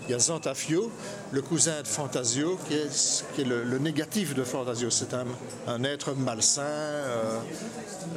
il 0.08 0.12
y 0.12 0.14
a 0.14 0.20
Zantafio, 0.20 0.92
le 1.32 1.42
cousin 1.42 1.82
de 1.82 1.88
Fantasio, 1.88 2.58
qui 2.68 2.76
est, 2.76 3.24
qui 3.36 3.42
est 3.42 3.46
le, 3.46 3.64
le 3.64 3.80
négatif 3.80 4.36
de 4.36 4.44
Fantasio. 4.44 4.90
C'est 4.90 5.14
un, 5.14 5.26
un 5.68 5.84
être 5.84 6.14
malsain 6.14 6.62
euh, 6.62 7.40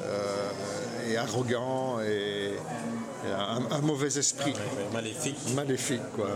euh, 0.05 1.11
et 1.11 1.17
arrogant 1.17 1.99
et 2.01 2.53
un, 3.41 3.63
un 3.71 3.81
mauvais 3.81 4.19
esprit 4.19 4.53
Ouais, 4.53 4.93
Maléfique. 4.93 5.37
maléfique, 5.55 6.01
quoi. 6.15 6.29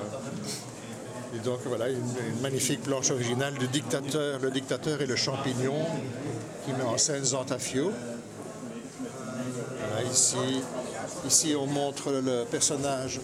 Et 1.34 1.38
donc 1.40 1.58
voilà, 1.66 1.88
une, 1.88 1.96
une 1.96 2.40
magnifique 2.40 2.82
planche 2.82 3.10
originale 3.10 3.54
du 3.54 3.66
dictateur, 3.66 4.38
le 4.40 4.50
dictateur 4.50 5.00
et 5.02 5.06
le 5.06 5.16
champignon, 5.16 5.74
qui 6.64 6.72
met 6.72 6.82
en 6.84 6.96
scène 6.96 7.24
Zantafio. 7.24 7.90
Voilà, 9.88 10.08
ici, 10.10 10.36
ici, 11.26 11.54
on 11.58 11.66
montre 11.66 12.12
le 12.12 12.44
personnage 12.44 13.20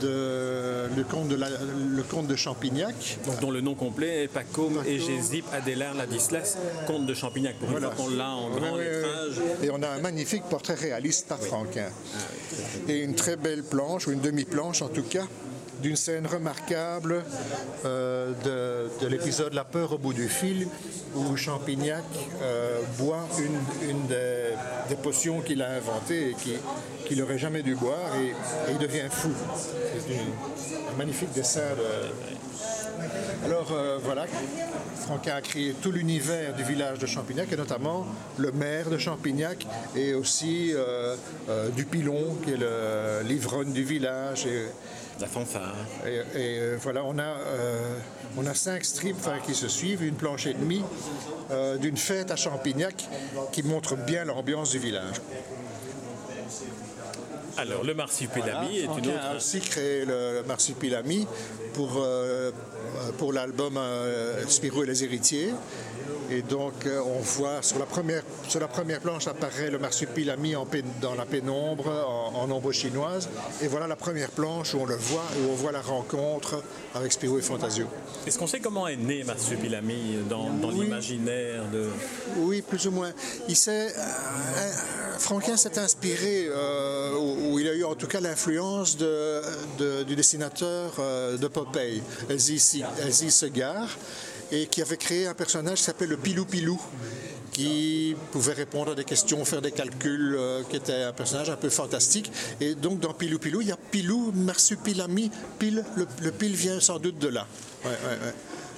de 0.00 0.88
le 0.96 1.04
comte 1.04 1.28
de, 1.28 1.36
la- 1.36 1.48
le 1.50 2.02
comte 2.02 2.26
de 2.26 2.36
Champignac. 2.36 3.18
Donc, 3.26 3.40
dont 3.40 3.50
le 3.50 3.60
nom 3.60 3.74
complet 3.74 4.24
est 4.24 4.28
Pacôme 4.28 4.82
et 4.86 4.98
Gésip 4.98 5.44
Adélard 5.52 5.94
Ladislas, 5.94 6.56
comte 6.86 7.06
de 7.06 7.14
Champignac. 7.14 7.56
Pour 7.56 7.68
une 7.70 7.78
Voilà. 7.78 7.90
fois 7.90 8.04
qu'on 8.06 8.10
l'a 8.16 8.30
en 8.30 8.50
grand 8.50 8.76
Oui. 8.76 8.84
Et 9.62 9.70
on 9.70 9.82
a 9.82 9.88
un 9.88 9.98
magnifique 10.00 10.44
portrait 10.44 10.74
réaliste 10.74 11.28
par 11.28 11.38
Franquin. 11.40 11.88
Et 12.88 13.00
une 13.02 13.14
très 13.14 13.36
belle 13.36 13.62
planche, 13.62 14.06
ou 14.06 14.12
une 14.12 14.20
demi-planche 14.20 14.82
en 14.82 14.88
tout 14.88 15.02
cas, 15.02 15.24
d'une 15.82 15.96
scène 15.96 16.26
remarquable 16.26 17.22
euh, 17.84 18.32
de, 18.98 19.04
de 19.04 19.08
l'épisode 19.10 19.52
La 19.52 19.64
peur 19.64 19.92
au 19.92 19.98
bout 19.98 20.14
du 20.14 20.28
fil, 20.28 20.66
où 21.14 21.36
Champignac 21.36 22.02
euh, 22.42 22.80
boit 22.98 23.26
une, 23.38 23.90
une 23.90 24.06
des, 24.06 24.54
des 24.88 24.94
potions 24.96 25.42
qu'il 25.42 25.60
a 25.60 25.70
inventées 25.72 26.30
et 26.30 26.34
qui- 26.34 26.54
qu'il 27.06 27.18
n'aurait 27.18 27.38
jamais 27.38 27.62
dû 27.62 27.74
boire, 27.74 28.10
et, 28.20 28.28
et 28.28 28.72
il 28.72 28.78
devient 28.78 29.08
fou. 29.10 29.30
C'est 29.96 30.14
un 30.92 30.96
magnifique 30.98 31.32
dessin 31.32 31.60
de, 31.60 33.46
alors 33.46 33.68
euh, 33.72 33.98
voilà, 34.02 34.24
Franquin 35.04 35.36
a 35.36 35.40
créé 35.40 35.74
tout 35.80 35.92
l'univers 35.92 36.54
du 36.54 36.64
village 36.64 36.98
de 36.98 37.06
Champignac 37.06 37.52
et 37.52 37.56
notamment 37.56 38.06
le 38.38 38.50
maire 38.52 38.88
de 38.90 38.98
Champignac 38.98 39.66
et 39.94 40.14
aussi 40.14 40.72
euh, 40.74 41.14
euh, 41.48 41.68
du 41.70 41.84
pilon 41.84 42.36
qui 42.44 42.52
est 42.52 42.56
le 42.56 43.22
l'ivrogne 43.24 43.72
du 43.72 43.84
village. 43.84 44.46
Et, 44.46 44.66
La 45.20 45.26
fanfare. 45.28 45.74
et- 46.06 46.16
et, 46.38 46.58
euh, 46.60 46.76
voilà, 46.80 47.02
on 47.04 47.18
a, 47.18 47.22
euh, 47.22 47.98
on 48.36 48.44
a 48.46 48.54
cinq 48.54 48.84
strips 48.84 49.16
enfin, 49.20 49.38
qui 49.46 49.54
se 49.54 49.68
suivent, 49.68 50.02
une 50.02 50.14
planche 50.16 50.46
et 50.46 50.52
demie 50.54 50.82
euh, 51.50 51.76
d'une 51.78 51.96
fête 51.96 52.30
à 52.30 52.36
Champignac 52.36 53.08
qui 53.52 53.62
montre 53.62 53.96
bien 53.96 54.24
l'ambiance 54.24 54.70
du 54.72 54.78
village. 54.78 55.20
Alors, 57.58 57.84
le 57.84 57.94
marsupilami 57.94 58.78
est 58.78 58.82
une 58.82 58.86
Franquin 58.86 59.10
a 59.10 59.28
autre. 59.28 59.36
aussi 59.36 59.60
créé 59.60 60.04
le 60.04 60.42
marsupilami 60.46 61.26
pour, 61.74 61.96
euh, 61.96 62.50
pour 63.18 63.32
l'album 63.32 63.76
euh, 63.76 64.46
Spirou 64.46 64.82
et 64.82 64.86
les 64.86 65.04
héritiers. 65.04 65.52
Et 66.30 66.42
donc, 66.42 66.86
euh, 66.86 67.00
on 67.04 67.20
voit 67.20 67.62
sur 67.62 67.78
la 67.78 67.86
première, 67.86 68.22
sur 68.48 68.58
la 68.60 68.68
première 68.68 69.00
planche 69.00 69.26
apparaît 69.28 69.70
le 69.70 69.78
marsupilami 69.78 70.56
en 70.56 70.66
dans 71.00 71.14
la 71.14 71.24
pénombre, 71.24 71.86
en, 71.88 72.40
en 72.42 72.50
ombre 72.50 72.72
chinoise. 72.72 73.28
Et 73.62 73.68
voilà 73.68 73.86
la 73.86 73.96
première 73.96 74.30
planche 74.30 74.74
où 74.74 74.78
on 74.80 74.86
le 74.86 74.96
voit, 74.96 75.22
où 75.40 75.50
on 75.50 75.54
voit 75.54 75.72
la 75.72 75.80
rencontre 75.80 76.62
avec 76.94 77.12
Spirou 77.12 77.38
et 77.38 77.42
Fantasio. 77.42 77.86
Est-ce 78.26 78.38
qu'on 78.38 78.46
sait 78.48 78.60
comment 78.60 78.88
est 78.88 78.96
né 78.96 79.22
Marsupilami 79.24 80.18
dans, 80.28 80.50
dans 80.50 80.70
Oui. 80.70 80.84
l'imaginaire 80.84 81.62
de. 81.72 81.88
Oui, 82.38 82.60
plus 82.62 82.86
ou 82.86 82.90
moins. 82.90 83.12
Il 83.48 83.54
s'est, 83.56 83.86
euh, 83.96 83.98
euh, 83.98 84.72
Franquin 85.18 85.56
s'est 85.56 85.78
inspiré, 85.78 86.46
euh, 86.48 87.14
ou, 87.14 87.52
ou 87.52 87.58
il 87.60 87.68
a 87.68 87.72
eu 87.74 87.84
en 87.84 87.94
tout 87.94 88.06
cas 88.08 88.20
l'influence 88.20 88.96
de, 88.96 89.40
de- 89.78 90.02
du 90.02 90.16
dessinateur 90.16 90.92
euh, 90.98 91.36
de 91.38 91.46
Popeye, 91.46 92.02
Elsie 92.28 93.30
Segar, 93.30 93.88
et 94.52 94.66
qui 94.66 94.80
avait 94.80 94.96
créé 94.96 95.26
un 95.26 95.34
personnage 95.34 95.78
qui 95.78 95.84
s'appelait 95.84 96.06
le 96.16 96.22
Pilou 96.22 96.44
Pilou 96.44 96.80
qui 97.52 98.14
pouvait 98.32 98.52
répondre 98.52 98.92
à 98.92 98.94
des 98.94 99.04
questions, 99.04 99.42
faire 99.46 99.62
des 99.62 99.70
calculs, 99.72 100.34
euh, 100.38 100.62
qui 100.68 100.76
était 100.76 101.04
un 101.04 101.12
personnage 101.12 101.48
un 101.48 101.56
peu 101.56 101.70
fantastique. 101.70 102.30
Et 102.60 102.74
donc 102.74 103.00
dans 103.00 103.14
Pilou 103.14 103.38
Pilou, 103.38 103.62
il 103.62 103.68
y 103.68 103.72
a 103.72 103.78
Pilou, 103.90 104.30
Marsupilami, 104.34 105.30
Pile, 105.58 105.82
le, 105.96 106.06
le 106.22 106.32
Pile 106.32 106.54
vient 106.54 106.80
sans 106.80 106.98
doute 106.98 107.18
de 107.18 107.28
là. 107.28 107.46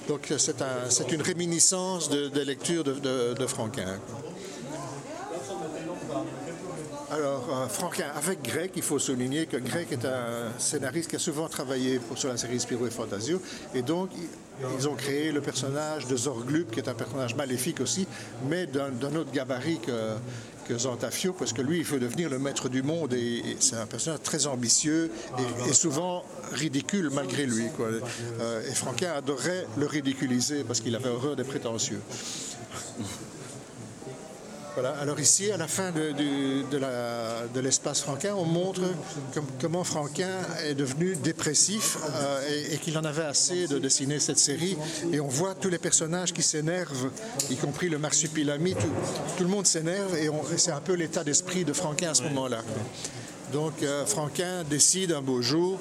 Donc 0.07 0.33
c'est 0.37 0.61
un- 0.61 0.89
c'est 0.89 1.11
une 1.11 1.21
réminiscence 1.21 2.09
de- 2.09 2.29
des 2.29 2.45
lectures 2.45 2.83
de- 2.85 3.33
de 3.33 3.47
Franquin. 3.47 3.99
Alors, 7.11 7.47
euh, 7.51 7.67
Franquin, 7.67 8.05
avec 8.15 8.43
Grec, 8.43 8.71
il 8.75 8.83
faut 8.83 8.99
souligner 8.99 9.47
que 9.47 9.57
Grec 9.57 9.91
est 9.91 10.05
un 10.05 10.51
scénariste 10.59 11.09
qui 11.09 11.15
a 11.15 11.19
souvent 11.19 11.47
travaillé 11.47 11.97
pour- 11.97 12.17
sur 12.17 12.29
la 12.29 12.37
série 12.37 12.59
Spirou 12.59 12.85
et 12.85 12.91
Fantasio. 12.91 13.41
Et 13.73 13.81
donc, 13.81 14.11
ils- 14.77 14.87
ont 14.87 14.93
créé 14.95 15.31
le 15.31 15.41
personnage 15.41 16.05
de 16.05 16.15
Zorglub, 16.17 16.69
qui 16.69 16.79
est 16.79 16.87
un 16.89 16.93
personnage 16.93 17.33
maléfique 17.35 17.79
aussi, 17.81 18.05
mais 18.47 18.67
d'un 18.67 19.15
autre 19.15 19.31
gabarit 19.31 19.79
que, 19.79 20.77
Zantafio, 20.77 21.33
parce 21.33 21.51
que 21.51 21.63
lui, 21.63 21.79
il 21.79 21.83
veut 21.83 21.99
devenir 21.99 22.29
le 22.29 22.37
maître 22.37 22.69
du 22.69 22.83
monde. 22.83 23.13
Et, 23.13 23.57
c'est 23.59 23.75
un 23.77 23.87
personnage 23.87 24.21
très 24.21 24.45
ambitieux 24.45 25.09
et, 25.67 25.73
souvent 25.73 26.23
ridicule 26.51 27.09
malgré 27.11 27.47
lui. 27.47 27.65
Euh, 28.39 28.69
et 28.69 28.75
Franquin 28.75 29.13
adorait 29.13 29.65
le 29.77 29.87
ridiculiser 29.87 30.63
parce 30.63 30.79
qu'il 30.81 30.95
avait 30.95 31.09
horreur 31.09 31.35
des 31.35 31.43
prétentieux. 31.43 32.01
Voilà. 34.75 34.91
Alors 35.01 35.19
ici, 35.19 35.51
à 35.51 35.57
la 35.57 35.67
fin 35.67 35.91
de, 35.91 37.59
l'espace 37.59 38.01
Franquin, 38.01 38.33
on 38.35 38.45
montre 38.45 38.81
com- 39.33 39.45
comment 39.59 39.83
Franquin 39.83 40.29
est 40.65 40.73
devenu 40.75 41.15
dépressif 41.17 41.97
euh, 42.15 42.41
et, 42.49 42.75
et 42.75 42.77
qu'il 42.77 42.97
en 42.97 43.03
avait 43.03 43.23
assez 43.25 43.67
de 43.67 43.77
dessiner 43.79 44.19
cette 44.19 44.37
série. 44.39 44.77
Et 45.11 45.19
on 45.19 45.27
voit 45.27 45.55
tous 45.55 45.69
les 45.69 45.79
personnages 45.79 46.31
qui 46.33 46.43
s'énervent, 46.43 47.09
y 47.49 47.55
compris 47.57 47.89
le 47.89 47.97
marsupilami. 47.97 48.73
Tout, 48.75 48.87
tout 49.37 49.43
le 49.43 49.49
monde 49.49 49.65
s'énerve 49.67 50.15
et, 50.17 50.29
on- 50.29 50.43
et 50.53 50.57
c'est 50.57 50.71
un 50.71 50.81
peu 50.81 50.93
l'état 50.93 51.23
d'esprit 51.23 51.65
de 51.65 51.73
Franquin 51.73 52.11
à 52.11 52.13
ce 52.13 52.23
moment-là. 52.23 52.61
Donc 53.51 53.81
euh, 53.81 54.05
Franquin 54.05 54.63
décide 54.63 55.11
un 55.11 55.21
beau 55.21 55.41
jour 55.41 55.79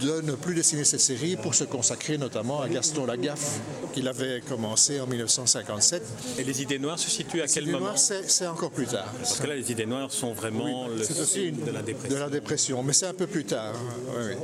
de 0.00 0.20
ne 0.20 0.32
plus 0.32 0.54
dessiner 0.54 0.84
cette 0.84 1.00
série 1.00 1.36
pour 1.36 1.54
se 1.54 1.64
consacrer 1.64 2.18
notamment 2.18 2.60
à 2.60 2.68
Gaston 2.68 3.06
Lagaffe, 3.06 3.58
qu'il 3.92 4.06
avait 4.06 4.40
commencé 4.48 5.00
en 5.00 5.06
1957. 5.06 6.02
Et 6.38 6.44
les 6.44 6.62
idées 6.62 6.78
noires 6.78 6.98
se 6.98 7.10
situent 7.10 7.42
à 7.42 7.46
quel 7.48 7.64
Les 7.66 7.72
moment 7.72 7.92
c'est 7.96 8.46
encore 8.46 8.70
plus 8.70 8.86
tard. 8.86 9.12
Parce 9.18 9.38
que 9.40 9.46
là, 9.46 9.56
les 9.56 9.70
idées 9.72 9.86
noires 9.86 10.12
sont 10.12 10.32
vraiment 10.32 10.86
le 10.88 11.02
C'est 11.02 11.18
aussi 11.20 11.46
signe 11.46 11.64
de 11.64 11.70
la 11.72 11.82
dépression. 11.82 12.14
de 12.16 12.20
la 12.22 12.30
dépression, 12.30 12.82
mais 12.82 12.92
c'est 12.92 13.06
un 13.06 13.14
peu 13.14 13.26
plus 13.26 13.44
tard. 13.44 13.74
hein. 13.74 14.12
Oui, 14.16 14.24
oui. 14.30 14.36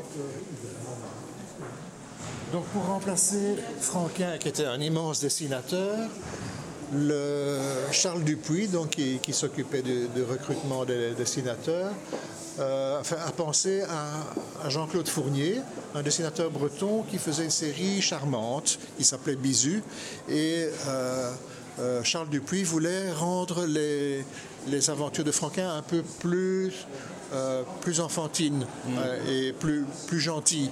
Donc 2.52 2.64
pour 2.66 2.84
remplacer 2.86 3.56
Franquin, 3.80 4.38
qui 4.38 4.48
était 4.48 4.64
un 4.66 4.80
immense 4.80 5.20
dessinateur, 5.20 5.96
le 6.92 7.58
Charles 7.92 8.24
Dupuis, 8.24 8.68
donc, 8.68 8.90
qui, 8.90 9.18
qui 9.18 9.32
s'occupait 9.32 9.82
du, 9.82 10.08
du 10.08 10.22
recrutement 10.22 10.84
des 10.84 11.12
dessinateurs, 11.12 11.92
euh, 12.60 13.00
enfin, 13.00 13.16
a 13.26 13.32
pensé 13.32 13.82
à, 13.82 14.66
à 14.66 14.68
Jean-Claude 14.68 15.08
Fournier, 15.08 15.60
un 15.94 16.02
dessinateur 16.02 16.50
breton 16.50 17.02
qui 17.10 17.18
faisait 17.18 17.44
une 17.44 17.50
série 17.50 18.00
charmante 18.00 18.78
qui 18.96 19.04
s'appelait 19.04 19.36
Bisu. 19.36 19.82
Et 20.28 20.68
euh, 20.86 21.32
euh, 21.80 22.02
Charles 22.04 22.28
Dupuis 22.28 22.62
voulait 22.62 23.10
rendre 23.12 23.64
les, 23.66 24.24
les 24.68 24.90
aventures 24.90 25.24
de 25.24 25.32
Franquin 25.32 25.74
un 25.74 25.82
peu 25.82 26.02
plus, 26.20 26.72
plus 27.80 27.98
enfantines 27.98 28.64
euh, 28.96 29.48
et 29.48 29.52
plus, 29.52 29.84
plus 30.06 30.20
gentilles. 30.20 30.70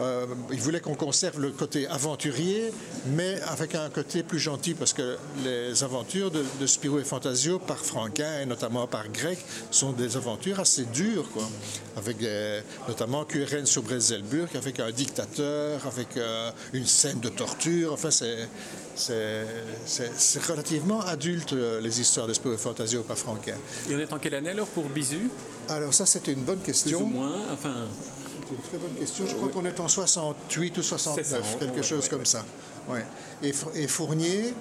Euh, 0.00 0.26
il 0.50 0.60
voulait 0.60 0.80
qu'on 0.80 0.94
conserve 0.94 1.40
le 1.40 1.50
côté 1.50 1.86
aventurier, 1.86 2.72
mais 3.06 3.40
avec 3.48 3.74
un 3.74 3.88
côté 3.90 4.22
plus 4.22 4.38
gentil, 4.38 4.74
parce 4.74 4.92
que 4.92 5.16
les 5.44 5.84
aventures 5.84 6.30
de, 6.30 6.44
de 6.60 6.66
Spirou 6.66 6.98
et 6.98 7.04
Fantasio 7.04 7.58
par 7.58 7.76
Franquin, 7.78 8.40
et 8.40 8.46
notamment 8.46 8.86
par 8.86 9.08
Grec, 9.10 9.38
sont 9.70 9.92
des 9.92 10.16
aventures 10.16 10.60
assez 10.60 10.84
dures, 10.86 11.30
quoi. 11.32 11.48
Avec 11.96 12.22
euh, 12.22 12.60
notamment 12.88 13.24
QRN 13.24 13.66
sur 13.66 13.82
Brezelburg, 13.82 14.48
avec 14.56 14.80
un 14.80 14.90
dictateur, 14.90 15.86
avec 15.86 16.16
euh, 16.16 16.50
une 16.72 16.86
scène 16.86 17.20
de 17.20 17.28
torture. 17.28 17.92
Enfin, 17.92 18.10
c'est. 18.10 18.48
C'est 18.94 19.46
c'est- 19.86 20.12
c'est 20.18 20.44
relativement 20.44 21.00
adulte, 21.00 21.52
les 21.54 22.00
histoires 22.00 22.26
de 22.26 22.34
Spirou 22.34 22.54
et 22.54 22.58
Fantasio 22.58 23.02
par 23.02 23.16
Franquin. 23.16 23.54
Et 23.88 23.94
on 23.94 23.98
est 23.98 24.12
en 24.12 24.18
quelle 24.18 24.34
année 24.34 24.50
alors 24.50 24.66
pour 24.66 24.84
Bisu 24.84 25.30
Alors, 25.70 25.94
ça, 25.94 26.04
c'était 26.04 26.32
une 26.32 26.42
bonne 26.44 26.58
Plus 26.58 26.72
ou 26.72 26.74
question. 26.74 27.06
moins. 27.06 27.32
Enfin, 27.54 27.72
C'est 28.18 28.21
une 28.52 28.62
très 28.68 28.78
bonne 28.78 28.94
question. 28.94 29.26
Je 29.26 29.34
crois 29.34 29.48
qu'on 29.48 29.64
est 29.64 29.80
en 29.80 29.88
68 29.88 30.78
ou 30.78 30.82
69, 30.82 31.26
C'est 31.26 31.36
ça, 31.36 31.42
quelque 31.58 31.82
chose 31.82 32.08
comme 32.08 32.26
ça. 32.26 32.44
Ouais. 32.88 33.04
Et, 33.42 33.52
Four- 33.52 33.72
et 33.74 33.86
Fournier, 33.88 34.54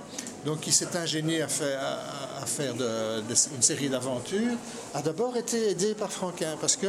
donc, 0.45 0.61
qui 0.61 0.71
s'est 0.71 0.95
ingénié 0.97 1.43
à 1.43 1.47
faire, 1.47 1.79
à, 1.79 2.41
à 2.41 2.45
faire 2.47 2.73
de- 2.73 3.21
de- 3.21 3.55
une 3.55 3.61
série 3.61 3.89
d'aventures, 3.89 4.57
a 4.95 5.01
d'abord 5.03 5.37
été 5.37 5.69
aidé 5.69 5.93
par 5.93 6.11
Franquin, 6.11 6.55
parce 6.59 6.75
que 6.77 6.87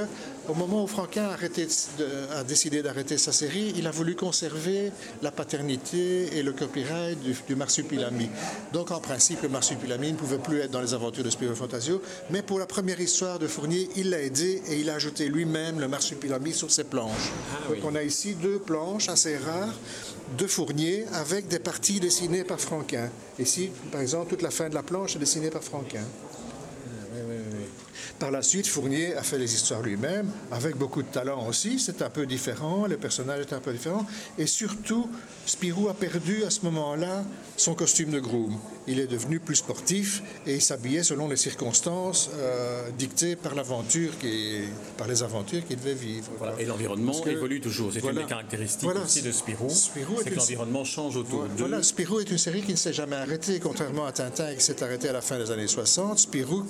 au 0.48 0.54
moment 0.54 0.82
où 0.82 0.86
Franquin 0.86 1.24
a, 1.24 1.32
arrêté 1.32 1.66
de- 1.98 2.08
a 2.34 2.44
décidé 2.44 2.82
d'arrêter 2.82 3.18
sa 3.18 3.30
série, 3.30 3.74
il 3.76 3.86
a 3.86 3.90
voulu 3.90 4.16
conserver 4.16 4.90
la 5.20 5.30
paternité 5.30 6.34
et 6.38 6.42
le 6.42 6.52
copyright 6.54 7.20
du, 7.22 7.36
du 7.46 7.54
Marsupilami. 7.54 8.30
Donc, 8.72 8.90
en 8.90 9.00
principe, 9.00 9.42
le 9.42 9.50
Marsupilami 9.50 10.12
ne 10.12 10.16
pouvait 10.16 10.38
plus 10.38 10.60
être 10.60 10.70
dans 10.70 10.80
les 10.80 10.94
aventures 10.94 11.22
de 11.24 11.30
Spiro 11.30 11.54
Fantasio, 11.54 12.00
mais 12.30 12.40
pour 12.40 12.58
la 12.58 12.66
première 12.66 13.00
histoire 13.02 13.38
de 13.38 13.46
Fournier, 13.46 13.90
il 13.96 14.08
l'a 14.08 14.22
aidé 14.22 14.62
et 14.70 14.80
il 14.80 14.88
a 14.88 14.94
ajouté 14.94 15.28
lui-même 15.28 15.78
le 15.78 15.88
Marsupilami 15.88 16.54
sur 16.54 16.70
ses 16.70 16.84
planches. 16.84 17.30
Donc, 17.68 17.78
on 17.84 17.94
a 17.96 18.02
ici 18.02 18.34
deux 18.34 18.58
planches 18.58 19.10
assez 19.10 19.36
rares 19.36 19.74
de 20.38 20.46
Fournier 20.46 21.04
avec 21.12 21.48
des 21.48 21.58
parties 21.58 21.81
dessinées 21.90 22.44
par 22.44 22.60
Franquin. 22.60 23.10
Ici, 23.38 23.70
par 23.90 24.00
exemple, 24.00 24.30
toute 24.30 24.42
la 24.42 24.50
fin 24.50 24.68
de 24.68 24.74
la 24.74 24.82
planche 24.82 25.16
est 25.16 25.18
dessinée 25.18 25.50
par 25.50 25.62
Franquin. 25.62 26.04
Par 28.22 28.30
la 28.30 28.40
suite, 28.42 28.68
Fournier 28.68 29.16
a 29.16 29.24
fait 29.24 29.36
les 29.36 29.52
histoires 29.52 29.82
lui-même, 29.82 30.30
avec 30.52 30.76
beaucoup 30.76 31.02
de 31.02 31.08
talent 31.08 31.44
aussi. 31.48 31.80
C'est 31.80 32.02
un 32.02 32.08
peu 32.08 32.24
différent, 32.24 32.86
les 32.86 32.96
personnages 32.96 33.42
étaient 33.42 33.56
un 33.56 33.60
peu 33.60 33.72
différents. 33.72 34.06
Et 34.38 34.46
surtout, 34.46 35.08
Spirou 35.44 35.88
a 35.88 35.94
perdu 35.94 36.44
à 36.44 36.50
ce 36.50 36.60
moment-là 36.66 37.24
son 37.56 37.74
costume 37.74 38.12
de 38.12 38.20
groom. 38.20 38.56
Il 38.86 39.00
est 39.00 39.08
devenu 39.08 39.40
plus 39.40 39.56
sportif 39.56 40.22
et 40.46 40.54
il 40.54 40.62
s'habillait 40.62 41.02
selon 41.02 41.26
les 41.26 41.36
circonstances 41.36 42.30
euh, 42.36 42.90
dictées 42.96 43.34
par 43.34 43.56
l'aventure, 43.56 44.16
qui- 44.20 44.60
par 44.96 45.08
les 45.08 45.24
aventures 45.24 45.66
qu'il 45.66 45.78
devait 45.80 45.94
vivre. 45.94 46.30
voilà. 46.38 46.54
Et 46.60 46.64
l'environnement 46.64 47.26
évolue 47.26 47.60
toujours. 47.60 47.90
C'est 47.92 47.98
voilà. 47.98 48.20
une 48.20 48.26
des 48.26 48.28
caractéristiques 48.30 48.84
Voilà. 48.84 49.00
aussi 49.00 49.22
de 49.22 49.32
Spirou. 49.32 49.68
Spirou 49.68 50.20
est 50.20 50.24
C'est 50.24 50.30
que 50.30 50.36
l'environnement 50.36 50.84
change 50.84 51.16
autour 51.16 51.42
d'eux. 51.42 51.50
Voilà, 51.58 51.82
Spirou 51.82 52.20
est 52.20 52.30
une 52.30 52.38
série 52.38 52.62
qui 52.62 52.70
ne 52.70 52.76
s'est 52.76 52.92
jamais 52.92 53.16
arrêtée, 53.16 53.58
contrairement 53.58 54.06
à 54.06 54.12
Tintin 54.12 54.54
qui 54.54 54.62
s'est 54.62 54.80
arrêté 54.80 55.08
à 55.08 55.12
la 55.12 55.22
fin 55.22 55.38
des 55.40 55.50
années 55.50 55.66
60. 55.66 56.20
Spirou 56.20 56.64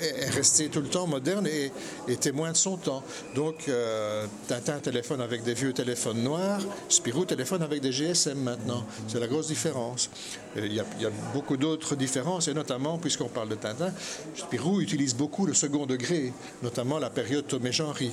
est 0.00 0.30
resté 0.30 0.68
tout 0.68 0.80
le 0.80 0.88
temps 0.88 1.06
moderne 1.06 1.46
et, 1.46 1.70
et 2.08 2.16
témoin 2.16 2.52
de 2.52 2.56
son 2.56 2.76
temps. 2.76 3.02
Donc, 3.34 3.68
euh, 3.68 4.26
Tintin 4.48 4.78
téléphone 4.78 5.20
avec 5.20 5.42
des 5.42 5.54
vieux 5.54 5.72
téléphones 5.72 6.22
noirs, 6.22 6.60
Spirou 6.88 7.24
téléphone 7.24 7.62
avec 7.62 7.80
des 7.80 7.92
GSM 7.92 8.38
maintenant. 8.38 8.84
C'est 9.08 9.20
la 9.20 9.26
grosse 9.26 9.48
différence. 9.48 10.10
Il 10.56 10.72
y 10.72 10.80
a, 10.80 10.84
beaucoup 11.32 11.56
d'autres 11.56 11.96
différences, 11.96 12.48
et 12.48 12.54
notamment, 12.54 12.98
puisqu'on 12.98 13.28
parle 13.28 13.48
de 13.48 13.56
Tintin, 13.56 13.92
Spirou 14.36 14.80
utilise 14.80 15.14
beaucoup 15.14 15.46
le 15.46 15.54
second 15.54 15.86
degré, 15.86 16.32
notamment 16.62 16.98
la 16.98 17.10
période 17.10 17.46
Tomé-Genry. 17.46 18.12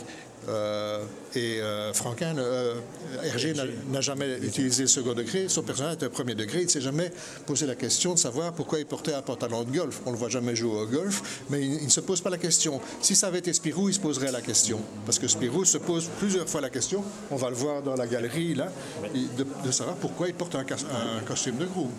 Euh, 0.50 1.03
et 1.36 1.62
euh, 1.62 1.93
Franquin, 1.93 2.36
euh, 2.38 2.75
Hergé 3.24 3.53
n'a- 3.53 4.01
jamais 4.01 4.38
utilisé 4.41 4.83
le 4.83 4.88
second 4.88 5.13
degré. 5.13 5.48
Son 5.50 5.62
personnage 5.62 5.93
était 5.95 6.07
au 6.07 6.10
premier 6.10 6.33
degré. 6.36 6.60
Il 6.62 6.65
ne 6.65 6.69
s'est 6.69 6.81
jamais 6.81 7.12
posé 7.45 7.65
la 7.67 7.75
question 7.75 8.13
de 8.15 8.19
savoir 8.19 8.51
pourquoi 8.53 8.79
il 8.79 8.86
portait 8.86 9.13
un 9.13 9.21
pantalon 9.21 9.63
de 9.63 9.71
golf. 9.71 10.01
On 10.05 10.10
ne 10.10 10.15
le 10.15 10.19
voit 10.19 10.29
jamais 10.29 10.55
jouer 10.55 10.81
au 10.81 10.88
golf, 10.88 11.43
mais 11.50 11.62
il, 11.62 11.74
il 11.75 11.86
ne 11.86 11.89
se 11.89 12.00
pose 12.01 12.21
pas 12.21 12.31
la 12.31 12.38
question. 12.39 12.81
Si 13.01 13.15
ça 13.15 13.27
avait 13.27 13.39
été 13.39 13.53
Spirou, 13.53 13.89
il 13.89 13.93
se 13.93 14.00
poserait 14.00 14.31
la 14.31 14.41
question. 14.41 14.79
Parce 15.05 15.19
que 15.19 15.27
Spirou 15.27 15.63
se 15.63 15.77
pose 15.77 16.10
plusieurs 16.19 16.50
fois 16.50 16.62
la 16.62 16.69
question. 16.71 17.03
On 17.29 17.36
va 17.36 17.50
le 17.50 17.55
voir 17.55 17.83
dans 17.83 17.95
la 17.95 18.07
galerie, 18.07 18.55
là, 18.55 18.71
de, 19.13 19.45
de 19.65 19.71
savoir 19.71 19.95
pourquoi 19.98 20.27
il 20.27 20.33
porte 20.33 20.55
un, 20.55 20.62
un 20.62 21.21
costume 21.25 21.57
de 21.57 21.65
groom. 21.65 21.91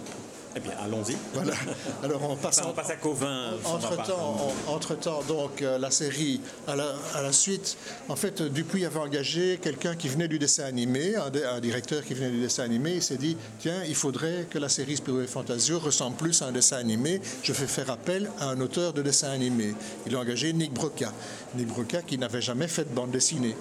Eh 0.54 0.60
bien, 0.60 0.72
allons-y. 0.84 1.16
Voilà. 1.32 1.54
Alors 2.02 2.30
on 2.30 2.36
passe 2.36 2.58
Enfin, 2.58 2.68
on 2.70 2.74
passe 2.74 2.90
à 2.90 2.96
Covin. 2.96 3.52
entre-temps, 3.64 4.52
en- 4.68 4.72
entre-temps, 4.74 5.22
donc, 5.26 5.62
euh, 5.62 5.78
la 5.78 5.90
série, 5.90 6.40
à 6.68 6.76
la, 6.76 6.92
à 7.14 7.22
la 7.22 7.32
suite, 7.32 7.76
en 8.08 8.16
fait, 8.16 8.42
Dupuis 8.42 8.84
avait 8.84 8.98
engagé 9.00 9.58
quelqu'un 9.62 9.94
qui 9.96 10.08
venait 10.08 10.28
du 10.28 10.38
dessin 10.38 10.64
animé, 10.64 11.14
un, 11.16 11.60
directeur 11.60 12.04
qui 12.04 12.14
venait 12.14 12.30
du 12.30 12.40
dessin 12.40 12.64
animé. 12.64 12.94
Il 12.96 13.02
s'est 13.02 13.16
dit, 13.16 13.36
tiens, 13.60 13.82
il 13.88 13.94
faudrait 13.94 14.46
que 14.50 14.58
la 14.58 14.68
série 14.68 14.96
Spirou 14.96 15.20
et 15.22 15.26
Fantasio 15.26 15.78
ressemble 15.78 16.16
plus 16.16 16.42
à 16.42 16.46
un 16.46 16.52
dessin 16.52 16.76
animé. 16.76 17.20
Je 17.42 17.52
vais 17.52 17.66
faire 17.66 17.90
appel 17.90 18.30
à 18.38 18.50
un 18.50 18.60
auteur 18.60 18.92
de 18.92 19.02
dessin 19.02 19.30
animé. 19.30 19.74
Il 20.06 20.14
a 20.14 20.18
engagé 20.18 20.52
Nick 20.52 20.72
Broca. 20.74 21.12
Nick 21.54 21.68
Broca 21.68 22.02
qui 22.02 22.18
n'avait 22.18 22.42
jamais 22.42 22.68
fait 22.68 22.84
de 22.84 22.94
bande 22.94 23.10
dessinée. 23.10 23.56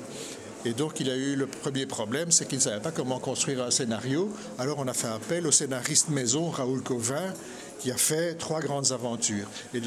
Et 0.66 0.74
donc, 0.74 1.00
il 1.00 1.10
a 1.10 1.16
eu 1.16 1.36
le 1.36 1.48
premier 1.48 1.86
problème, 1.86 2.32
c'est 2.32 2.48
qu'il 2.48 2.60
ne 2.60 2.64
savait 2.64 2.82
pas 2.82 2.92
comment 2.92 3.20
construire 3.20 3.64
un 3.64 3.72
scénario. 3.72 4.30
Alors, 4.60 4.78
on 4.80 4.88
a 4.88 4.94
fait 4.94 5.08
appel 5.08 5.48
au 5.48 5.52
scénariste 5.52 6.10
maison, 6.10 6.50
Raoul 6.50 6.82
Covin, 6.82 7.34
qui 7.80 7.92
a 7.92 7.98
fait 7.98 8.36
trois 8.36 8.60
grandes 8.60 8.92
aventures. 8.92 9.48
Et 9.74 9.82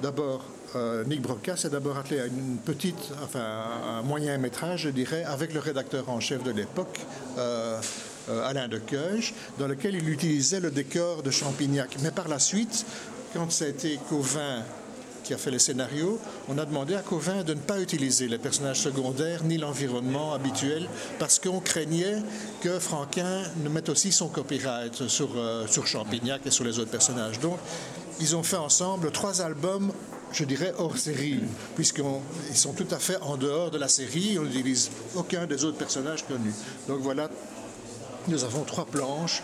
d'abord, 0.00 0.44
euh, 0.76 1.04
Nick 1.04 1.22
Broca 1.22 1.56
s'est 1.56 1.70
d'abord 1.70 1.96
attelé 1.96 2.20
à 2.20 2.26
une 2.26 2.58
petite, 2.64 3.12
enfin, 3.24 3.64
un 3.98 4.02
moyen 4.02 4.38
métrage, 4.38 4.82
je 4.82 4.90
dirais, 4.90 5.24
avec 5.24 5.52
le 5.52 5.60
rédacteur 5.60 6.08
en 6.08 6.20
chef 6.20 6.42
de 6.44 6.52
l'époque, 6.52 7.00
euh, 7.38 7.80
euh, 8.28 8.48
Alain 8.48 8.68
Deceuge, 8.68 9.34
dans 9.58 9.66
lequel 9.66 9.94
il 9.96 10.08
utilisait 10.08 10.60
le 10.60 10.70
décor 10.70 11.22
de 11.22 11.30
Champignac. 11.30 11.96
Mais 12.02 12.10
par 12.12 12.28
la 12.28 12.38
suite, 12.38 12.86
quand 13.34 13.50
ça 13.50 13.64
a 13.64 13.96
Covin 14.08 14.62
qui 15.26 15.34
a 15.34 15.38
fait 15.38 15.50
les 15.50 15.58
scénarios, 15.58 16.20
on 16.48 16.56
a 16.56 16.64
demandé 16.64 16.94
à 16.94 17.02
Covin 17.02 17.42
de 17.42 17.52
ne 17.52 17.58
pas 17.58 17.80
utiliser 17.80 18.28
les 18.28 18.38
personnages 18.38 18.80
secondaires 18.80 19.42
ni 19.42 19.58
l'environnement 19.58 20.32
habituel 20.32 20.88
parce 21.18 21.40
qu'on 21.40 21.58
craignait 21.58 22.22
que 22.60 22.78
Franquin 22.78 23.42
ne 23.56 23.68
mette 23.68 23.88
aussi 23.88 24.12
son 24.12 24.28
copyright 24.28 25.08
sur, 25.08 25.30
euh, 25.36 25.66
sur 25.66 25.84
Champignac 25.86 26.46
et 26.46 26.52
sur 26.52 26.64
les 26.64 26.78
autres 26.78 26.92
personnages. 26.92 27.40
Donc, 27.40 27.58
ils 28.20 28.36
ont 28.36 28.44
fait 28.44 28.56
ensemble 28.56 29.10
trois 29.10 29.42
albums, 29.42 29.92
je 30.32 30.44
dirais, 30.44 30.72
hors 30.78 30.96
série, 30.96 31.40
puisqu'ils 31.74 32.56
sont 32.56 32.72
tout 32.72 32.86
à 32.92 32.98
fait 32.98 33.16
en 33.20 33.36
dehors 33.36 33.72
de 33.72 33.78
la 33.78 33.88
série. 33.88 34.38
On 34.38 34.44
n'utilise 34.44 34.90
aucun 35.16 35.46
des 35.46 35.64
autres 35.64 35.78
personnages 35.78 36.24
connus. 36.24 36.54
Donc 36.86 37.00
voilà, 37.00 37.28
nous 38.28 38.44
avons 38.44 38.62
trois 38.62 38.86
planches 38.86 39.42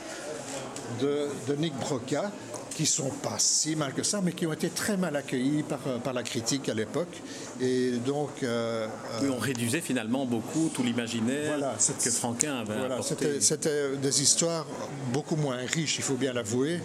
de, 1.00 1.26
de 1.48 1.54
Nick 1.56 1.74
Broca 1.78 2.30
qui 2.74 2.86
sont 2.86 3.10
pas 3.22 3.36
si 3.38 3.76
mal 3.76 3.92
que 3.92 4.02
ça, 4.02 4.20
mais 4.22 4.32
qui 4.32 4.46
ont 4.46 4.52
été 4.52 4.70
très 4.70 4.96
mal 4.96 5.14
accueillis 5.14 5.62
par, 5.62 5.80
euh, 5.86 5.98
par 5.98 6.14
la 6.14 6.22
critique 6.22 6.68
à 6.70 6.74
l'époque. 6.74 7.14
Et 7.60 7.90
donc, 8.06 8.30
euh, 8.42 8.86
Oui, 9.20 9.28
on 9.30 9.38
réduisait 9.38 9.82
finalement 9.82 10.24
beaucoup 10.24 10.70
tout 10.74 10.82
l'imaginaire 10.82 11.58
Voilà, 11.58 11.74
que 12.02 12.10
Franquin 12.10 12.60
avait 12.60 12.78
voilà, 12.78 12.94
apporté. 12.94 13.14
c'était 13.14 13.40
c'était 13.40 13.96
des 13.96 14.22
histoires 14.22 14.66
beaucoup 15.12 15.36
moins 15.36 15.58
riches, 15.66 15.96
il 15.98 16.02
faut 16.02 16.14
bien 16.14 16.32
l'avouer. 16.32 16.80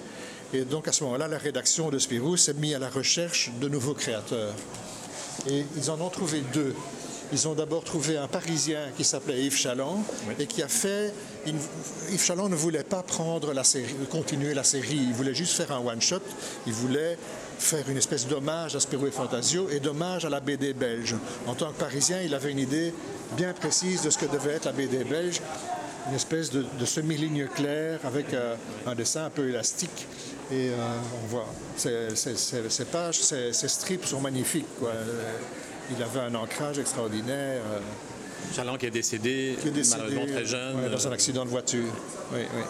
Et 0.54 0.64
donc 0.66 0.88
à 0.88 0.92
ce 0.92 1.04
moment-là, 1.06 1.28
la 1.30 1.38
rédaction 1.38 1.90
de 1.90 2.00
Spirou 2.00 2.36
s'est 2.38 2.54
mise 2.54 2.76
à 2.76 2.80
la 2.80 2.90
recherche 2.90 3.52
de 3.62 3.70
nouveaux 3.70 3.94
créateurs. 3.94 4.54
Et 5.50 5.64
ils 5.78 5.90
en 5.90 6.00
ont 6.02 6.10
trouvé 6.10 6.42
deux. 6.54 6.74
Ils 7.34 7.48
ont 7.48 7.54
d'abord 7.54 7.84
trouvé 7.84 8.18
un 8.18 8.28
Parisien 8.28 8.80
qui 8.96 9.04
s'appelait 9.04 9.44
Yves 9.44 9.58
Chaland 9.58 10.04
et 10.40 10.48
qui 10.48 10.62
a 10.64 10.68
fait. 10.68 11.14
Il- 11.48 12.14
Yves 12.14 12.24
Chaland 12.24 12.50
ne 12.50 12.56
voulait 12.56 12.84
pas 12.84 13.04
prendre 13.04 13.54
la 13.54 13.64
série, 13.64 13.96
continuer 14.10 14.54
la 14.54 14.64
série. 14.64 14.98
Il 14.98 15.14
voulait 15.14 15.34
juste 15.34 15.54
faire 15.54 15.72
un 15.72 15.80
one-shot. 15.80 16.22
Il 16.66 16.74
voulait 16.74 17.18
faire 17.60 17.90
une 17.90 17.98
espèce 17.98 18.28
d'hommage 18.28 18.76
à 18.76 18.80
Spirou 18.80 19.08
et 19.08 19.12
Fantasio 19.12 19.70
et 19.70 19.80
d'hommage 19.80 20.26
à 20.26 20.30
la 20.30 20.40
BD 20.40 20.74
belge. 20.74 21.16
En 21.48 21.56
tant 21.56 21.72
que 21.72 21.80
Parisien, 21.80 22.22
il 22.22 22.34
avait 22.36 22.52
une 22.52 22.60
idée 22.60 22.94
bien 23.36 23.54
précise 23.54 24.02
de 24.04 24.10
ce 24.10 24.18
que 24.18 24.26
devait 24.26 24.54
être 24.54 24.66
la 24.66 24.74
BD 24.74 25.04
belge 25.04 25.42
une 26.10 26.16
espèce 26.16 26.52
de, 26.52 26.86
semi-ligne 26.86 27.48
claire 27.48 28.00
avec 28.06 28.34
euh, 28.34 28.56
un 28.86 28.96
dessin 28.96 29.26
un 29.26 29.30
peu 29.30 29.50
élastique. 29.50 30.08
Et 30.52 30.70
euh, 30.70 30.76
on 31.24 31.28
voit, 31.28 31.48
ces, 31.76 32.86
pages, 32.86 33.20
ces, 33.20 33.68
strips 33.68 34.06
sont 34.06 34.22
magnifiques. 34.22 34.66
Euh, 34.84 35.04
Il 35.96 36.02
avait 36.04 36.20
un 36.20 36.36
ancrage 36.36 36.80
extraordinaire. 36.80 37.62
Euh, 38.52 38.56
Chaland 38.56 38.78
qui 38.78 38.86
est 38.86 38.92
décédé, 38.92 39.56
qui 39.62 39.68
est 39.68 39.72
décédé 39.72 40.02
malheureusement 40.04 40.34
très 40.36 40.46
jeune. 40.46 40.76
ouais, 40.82 40.90
dans 40.90 41.08
un 41.08 41.12
euh, 41.12 41.14
accident 41.14 41.46
de 41.46 41.50
voiture. 41.50 41.94
Oui, 42.34 42.40
oui. 42.56 42.62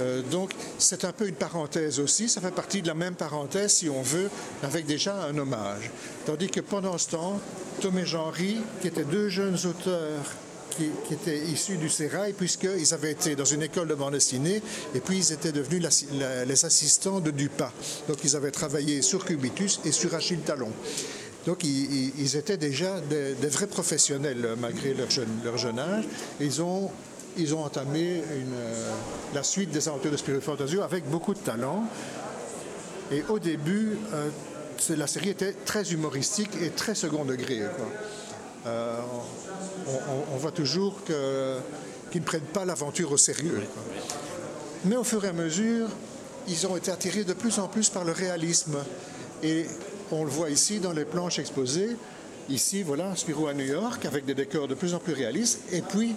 Euh, 0.00 0.22
donc, 0.30 0.52
c'est 0.78 1.04
un 1.04 1.12
peu 1.12 1.26
une 1.26 1.34
parenthèse 1.34 1.98
aussi. 1.98 2.28
Ça 2.28 2.40
fait 2.40 2.52
partie 2.52 2.82
de 2.82 2.86
la 2.86 2.94
même 2.94 3.14
parenthèse, 3.14 3.72
si 3.72 3.88
on 3.88 4.02
veut, 4.02 4.30
avec 4.62 4.86
déjà 4.86 5.24
un 5.24 5.36
hommage. 5.36 5.90
Tandis 6.24 6.48
que 6.48 6.60
pendant 6.60 6.96
ce 6.98 7.10
temps, 7.10 7.40
Tom 7.80 7.98
et 7.98 8.06
Jean-Ry, 8.06 8.58
qui 8.80 8.86
étaient 8.88 9.02
deux 9.04 9.28
jeunes 9.28 9.56
auteurs 9.66 10.22
qui, 10.76 10.90
qui 11.08 11.14
étaient 11.14 11.38
issus 11.38 11.78
du 11.78 11.88
Sérail, 11.88 12.32
puisqu'ils 12.32 12.94
avaient 12.94 13.10
été 13.10 13.34
dans 13.34 13.44
une 13.44 13.62
école 13.64 13.88
de 13.88 13.94
bande 13.96 14.12
dessinée, 14.12 14.62
et 14.94 15.00
puis 15.00 15.18
ils 15.18 15.32
étaient 15.32 15.50
devenus 15.50 15.82
la- 16.12 16.44
les 16.44 16.64
assistants 16.64 17.18
de 17.18 17.32
Dupas. 17.32 17.72
Donc, 18.06 18.18
ils 18.22 18.36
avaient 18.36 18.52
travaillé 18.52 19.02
sur 19.02 19.24
Cubitus 19.24 19.80
et 19.84 19.90
sur 19.90 20.14
Achille 20.14 20.38
Talon. 20.46 20.70
Donc 21.48 21.64
ils, 21.64 22.36
étaient 22.36 22.58
déjà 22.58 23.00
des, 23.00 23.32
des 23.32 23.46
vrais 23.48 23.66
professionnels 23.66 24.44
euh, 24.44 24.54
malgré 24.60 24.92
leur 24.92 25.10
jeune, 25.10 25.30
leur 25.42 25.56
jeune 25.56 25.78
âge. 25.78 26.04
Ils 26.40 26.60
ont, 26.60 26.90
ils 27.38 27.54
ont 27.54 27.64
entamé 27.64 28.16
une, 28.18 28.52
euh, 28.54 28.90
la 29.34 29.42
suite 29.42 29.70
des 29.70 29.88
aventures 29.88 30.10
de 30.10 30.18
Spirit 30.18 30.42
Fantasio 30.42 30.82
avec 30.82 31.08
beaucoup 31.08 31.32
de 31.32 31.38
talent. 31.38 31.84
Et 33.10 33.24
au 33.30 33.38
début, 33.38 33.96
euh, 34.12 34.28
la 34.90 35.06
série 35.06 35.30
était 35.30 35.54
très 35.54 35.90
humoristique 35.90 36.50
et 36.62 36.68
très 36.68 36.94
second 36.94 37.24
degré. 37.24 37.60
quoi. 37.76 37.86
Euh, 38.66 38.98
on, 39.86 39.90
on- 39.92 40.34
on 40.34 40.36
voit 40.36 40.52
toujours 40.52 41.02
qu'ils 41.06 42.20
ne 42.20 42.26
prennent 42.26 42.42
pas 42.42 42.66
l'aventure 42.66 43.10
au 43.10 43.16
sérieux. 43.16 43.62
quoi. 43.72 43.82
Mais 44.84 44.96
au 44.96 45.04
fur 45.04 45.24
et 45.24 45.28
à 45.28 45.32
mesure, 45.32 45.88
ils 46.46 46.66
ont 46.66 46.76
été 46.76 46.90
attirés 46.90 47.24
de 47.24 47.32
plus 47.32 47.58
en 47.58 47.68
plus 47.68 47.88
par 47.88 48.04
le 48.04 48.12
réalisme. 48.12 48.76
Et 49.42 49.64
on 50.12 50.24
le 50.24 50.30
voit 50.30 50.50
ici 50.50 50.78
dans 50.80 50.92
les 50.92 51.04
planches 51.04 51.38
exposées. 51.38 51.96
Ici, 52.48 52.82
voilà, 52.82 53.14
Spirou 53.14 53.46
à 53.46 53.54
New 53.54 53.64
York, 53.66 54.04
avec 54.06 54.24
des 54.24 54.34
décors 54.34 54.68
de 54.68 54.74
plus 54.74 54.94
en 54.94 54.98
plus 54.98 55.12
réalistes. 55.12 55.60
Et 55.70 55.82
puis, 55.82 56.14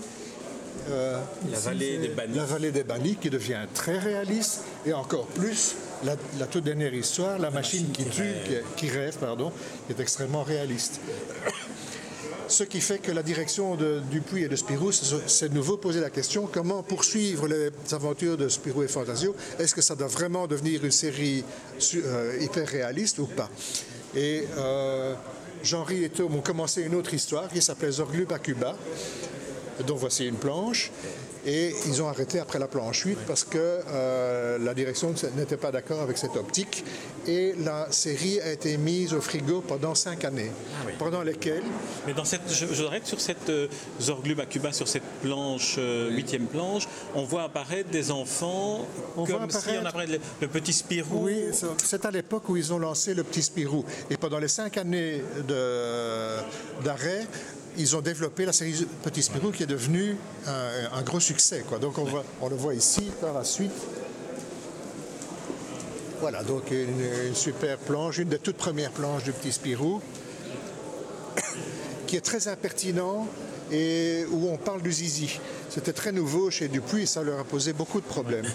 euh, 0.90 1.20
La 1.52 1.60
vallée 1.60 1.98
des 1.98 2.08
bannis. 2.08 2.36
La 2.38 2.46
vallée 2.46 2.72
des 2.72 2.84
bannis 2.84 3.16
qui 3.20 3.30
devient 3.30 3.66
très 3.74 4.00
réaliste. 4.00 4.62
Et 4.86 4.94
encore 4.94 5.26
plus, 5.28 5.76
la, 6.06 6.16
la 6.40 6.46
toute 6.48 6.64
dernière 6.64 6.94
histoire, 6.94 7.38
La, 7.38 7.52
machine, 7.52 7.92
qui, 7.92 8.06
tue, 8.06 8.24
qui, 8.46 8.54
est- 8.54 8.64
qui 8.78 8.90
rêve, 8.90 9.18
pardon, 9.20 9.52
qui 9.88 9.94
est 9.94 10.00
extrêmement 10.02 10.44
réaliste. 10.44 11.02
Ce 12.52 12.64
qui 12.66 12.82
fait 12.82 12.98
que 13.00 13.14
la 13.14 13.24
direction 13.24 13.76
de 13.76 14.02
Dupuis 14.12 14.44
et 14.44 14.50
de 14.50 14.58
Spirou 14.58 14.92
se- 14.92 15.26
s'est 15.26 15.48
de 15.48 15.54
nouveau 15.54 15.78
posé 15.78 16.02
la 16.02 16.10
question 16.10 16.50
comment 16.52 16.84
poursuivre 16.84 17.48
les 17.48 17.70
aventures 17.94 18.36
de 18.36 18.50
Spirou 18.50 18.84
et 18.84 18.90
Fantasio? 18.90 19.34
Est-ce 19.58 19.74
que 19.74 19.82
ça 19.82 19.96
doit 19.96 20.08
vraiment 20.10 20.48
devenir 20.48 20.84
une 20.84 20.92
série 20.92 21.46
euh, 21.96 22.38
hyper 22.42 22.68
réaliste 22.68 23.20
ou 23.20 23.26
pas? 23.26 23.50
Et 24.18 24.44
euh, 24.58 25.14
Jean-Ry 25.64 26.04
et 26.04 26.10
Tom 26.10 26.36
ont 26.36 26.42
commencé 26.42 26.82
une 26.82 26.96
autre 26.96 27.14
histoire 27.14 27.48
qui 27.48 27.62
s'appelait 27.62 27.92
Zorglub 27.92 28.30
à 28.34 28.40
Cuba, 28.40 28.76
dont 29.88 29.96
voici 29.96 30.26
une 30.28 30.36
planche. 30.36 30.92
Et 31.46 31.74
ils 31.88 32.02
ont 32.04 32.08
arrêté 32.08 32.40
après 32.40 32.60
la 32.60 32.68
planche 32.68 33.02
8 33.04 33.18
parce 33.26 33.44
que 33.44 33.58
euh, 33.58 34.58
la 34.60 34.74
direction 34.76 35.14
n'était 35.36 35.58
pas 35.58 35.72
d'accord 35.72 36.02
avec 36.02 36.18
cette 36.18 36.36
optique. 36.36 36.84
Et 37.28 37.54
la 37.64 37.92
série 37.92 38.40
a 38.42 38.52
été 38.52 38.78
mise 38.78 39.14
au 39.14 39.22
frigo 39.22 39.62
pendant 39.62 39.94
cinq 39.96 40.24
années, 40.26 40.52
pendant 41.00 41.22
lesquelles 41.22 41.64
Mais 42.08 42.14
dans 42.14 42.26
cette, 42.26 42.42
je, 42.52 42.66
je 42.74 42.84
sur 43.04 43.22
cette 43.22 43.50
euh, 43.50 43.68
Zorglub 44.00 44.40
à 44.40 44.46
Cuba, 44.46 44.72
sur 44.72 44.88
cette 44.88 45.04
planche, 45.22 45.76
euh, 45.78 46.10
huitième 46.12 46.46
planche, 46.46 46.88
on 47.16 47.24
voit 47.24 47.44
apparaître 47.44 47.90
des 47.90 48.12
enfants 48.12 48.86
On 49.18 49.24
voit 49.24 49.40
comme 49.40 49.50
si 49.50 49.58
apparaître- 49.58 49.82
on 49.84 49.86
apparaît 49.86 50.08
le, 50.42 50.48
petit 50.48 50.74
Spirou. 50.74 51.26
Oui, 51.26 51.46
c'est- 51.78 52.06
à 52.06 52.12
l'époque 52.12 52.50
où 52.50 52.58
ils 52.58 52.74
ont 52.74 52.80
lancé 52.80 53.14
le 53.14 53.24
petit 53.24 53.44
Spirou. 53.44 53.86
Et 54.10 54.18
pendant 54.18 54.40
les 54.40 54.48
cinq 54.48 54.78
années 54.78 55.24
d'arrêt, 56.84 57.26
ils 57.78 57.96
ont 57.96 58.02
développé 58.02 58.46
la 58.46 58.54
série 58.54 58.86
Petit 59.04 59.24
Spirou 59.24 59.52
qui 59.52 59.64
est 59.64 59.68
devenue 59.68 60.18
un, 60.48 60.98
un 60.98 61.02
gros 61.02 61.20
succès. 61.20 61.64
Quoi. 61.68 61.80
Donc 61.80 61.98
on, 61.98 62.04
voit, 62.04 62.24
on 62.42 62.50
le 62.50 62.56
voit 62.56 62.74
ici, 62.74 63.12
par 63.22 63.34
la 63.34 63.44
suite. 63.44 63.72
Voilà, 66.20 66.44
donc 66.44 66.70
une, 66.72 67.28
une 67.28 67.36
super 67.36 67.78
planche, 67.78 68.20
une 68.20 68.30
des 68.30 68.38
toutes 68.40 68.58
premières 68.58 68.92
planches 68.92 69.24
du 69.24 69.32
petit 69.32 69.52
Spirou, 69.52 70.02
qui 72.08 72.16
est 72.16 72.22
très 72.22 72.48
impertinent 72.48 73.28
et 73.72 74.26
où 74.32 74.50
on 74.50 74.58
parle 74.58 74.82
du 74.82 74.92
zizi. 74.92 75.40
C'était 75.70 75.94
très 75.94 76.12
nouveau 76.12 76.52
chez 76.52 76.68
Dupuis 76.68 77.04
et 77.04 77.06
ça 77.08 77.24
leur 77.24 77.40
a 77.40 77.44
posé 77.44 77.74
beaucoup 77.74 78.02
de 78.02 78.06
problèmes. 78.06 78.46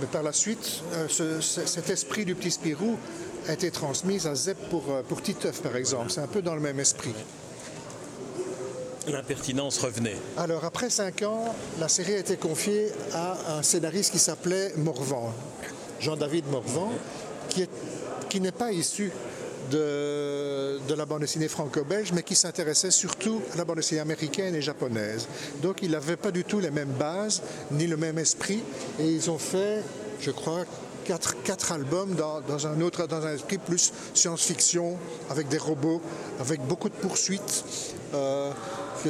Mais 0.00 0.06
par 0.06 0.22
la 0.22 0.32
suite, 0.32 0.80
euh, 0.94 1.06
ce- 1.08 1.40
ce- 1.40 1.66
cet 1.66 1.90
esprit 1.90 2.24
du 2.24 2.34
petit 2.34 2.50
Spirou 2.50 2.96
a 3.48 3.52
été 3.52 3.70
transmis 3.70 4.26
à 4.26 4.34
Zep 4.34 4.56
pour, 4.70 4.84
euh, 4.90 5.02
pour 5.02 5.20
Titeuf, 5.20 5.60
par 5.60 5.76
exemple. 5.76 6.10
C'est 6.10 6.20
un 6.20 6.26
peu 6.28 6.40
dans 6.42 6.54
le 6.54 6.60
même 6.60 6.80
esprit. 6.80 7.12
L'impertinence 9.08 9.78
revenait. 9.78 10.16
Alors, 10.36 10.64
après 10.64 10.88
cinq 10.90 11.22
ans, 11.22 11.54
la 11.80 11.88
série 11.88 12.14
a 12.14 12.18
été 12.18 12.36
confiée 12.36 12.88
à 13.12 13.56
un 13.58 13.62
scénariste 13.62 14.12
qui 14.12 14.18
s'appelait 14.18 14.72
Morvan, 14.76 15.32
Jean-David 16.00 16.46
Morvan, 16.50 16.90
qui 17.48 17.62
est- 17.62 17.70
qui 18.28 18.40
n'est 18.40 18.52
pas 18.52 18.70
issu 18.72 19.10
de, 19.70 20.78
de 20.88 20.94
la 20.94 21.04
bande 21.06 21.20
dessinée 21.20 21.48
franco-belge, 21.48 22.12
mais 22.12 22.22
qui 22.22 22.34
s'intéressait 22.34 22.90
surtout 22.90 23.40
à 23.54 23.56
la 23.56 23.64
bande 23.64 23.76
dessinée 23.76 24.00
américaine 24.00 24.54
et 24.54 24.62
japonaise. 24.62 25.26
Donc, 25.62 25.78
il 25.82 25.90
n'avait 25.90 26.16
pas 26.16 26.30
du 26.30 26.44
tout 26.44 26.60
les 26.60 26.70
mêmes 26.70 26.92
bases, 26.98 27.42
ni 27.70 27.86
le 27.86 27.96
même 27.96 28.18
esprit, 28.18 28.62
et 29.00 29.06
ils 29.06 29.30
ont 29.30 29.38
fait, 29.38 29.82
je 30.20 30.30
crois, 30.30 30.64
quatre, 31.04 31.42
quatre 31.42 31.72
albums 31.72 32.14
dans, 32.14 32.40
dans 32.40 32.66
un 32.66 32.80
autre, 32.80 33.06
dans 33.06 33.24
un 33.26 33.34
esprit 33.34 33.58
plus 33.58 33.92
science-fiction, 34.14 34.96
avec 35.30 35.48
des 35.48 35.58
robots, 35.58 36.00
avec 36.40 36.60
beaucoup 36.66 36.88
de 36.88 36.94
poursuites. 36.94 37.64
Euh, 38.14 38.50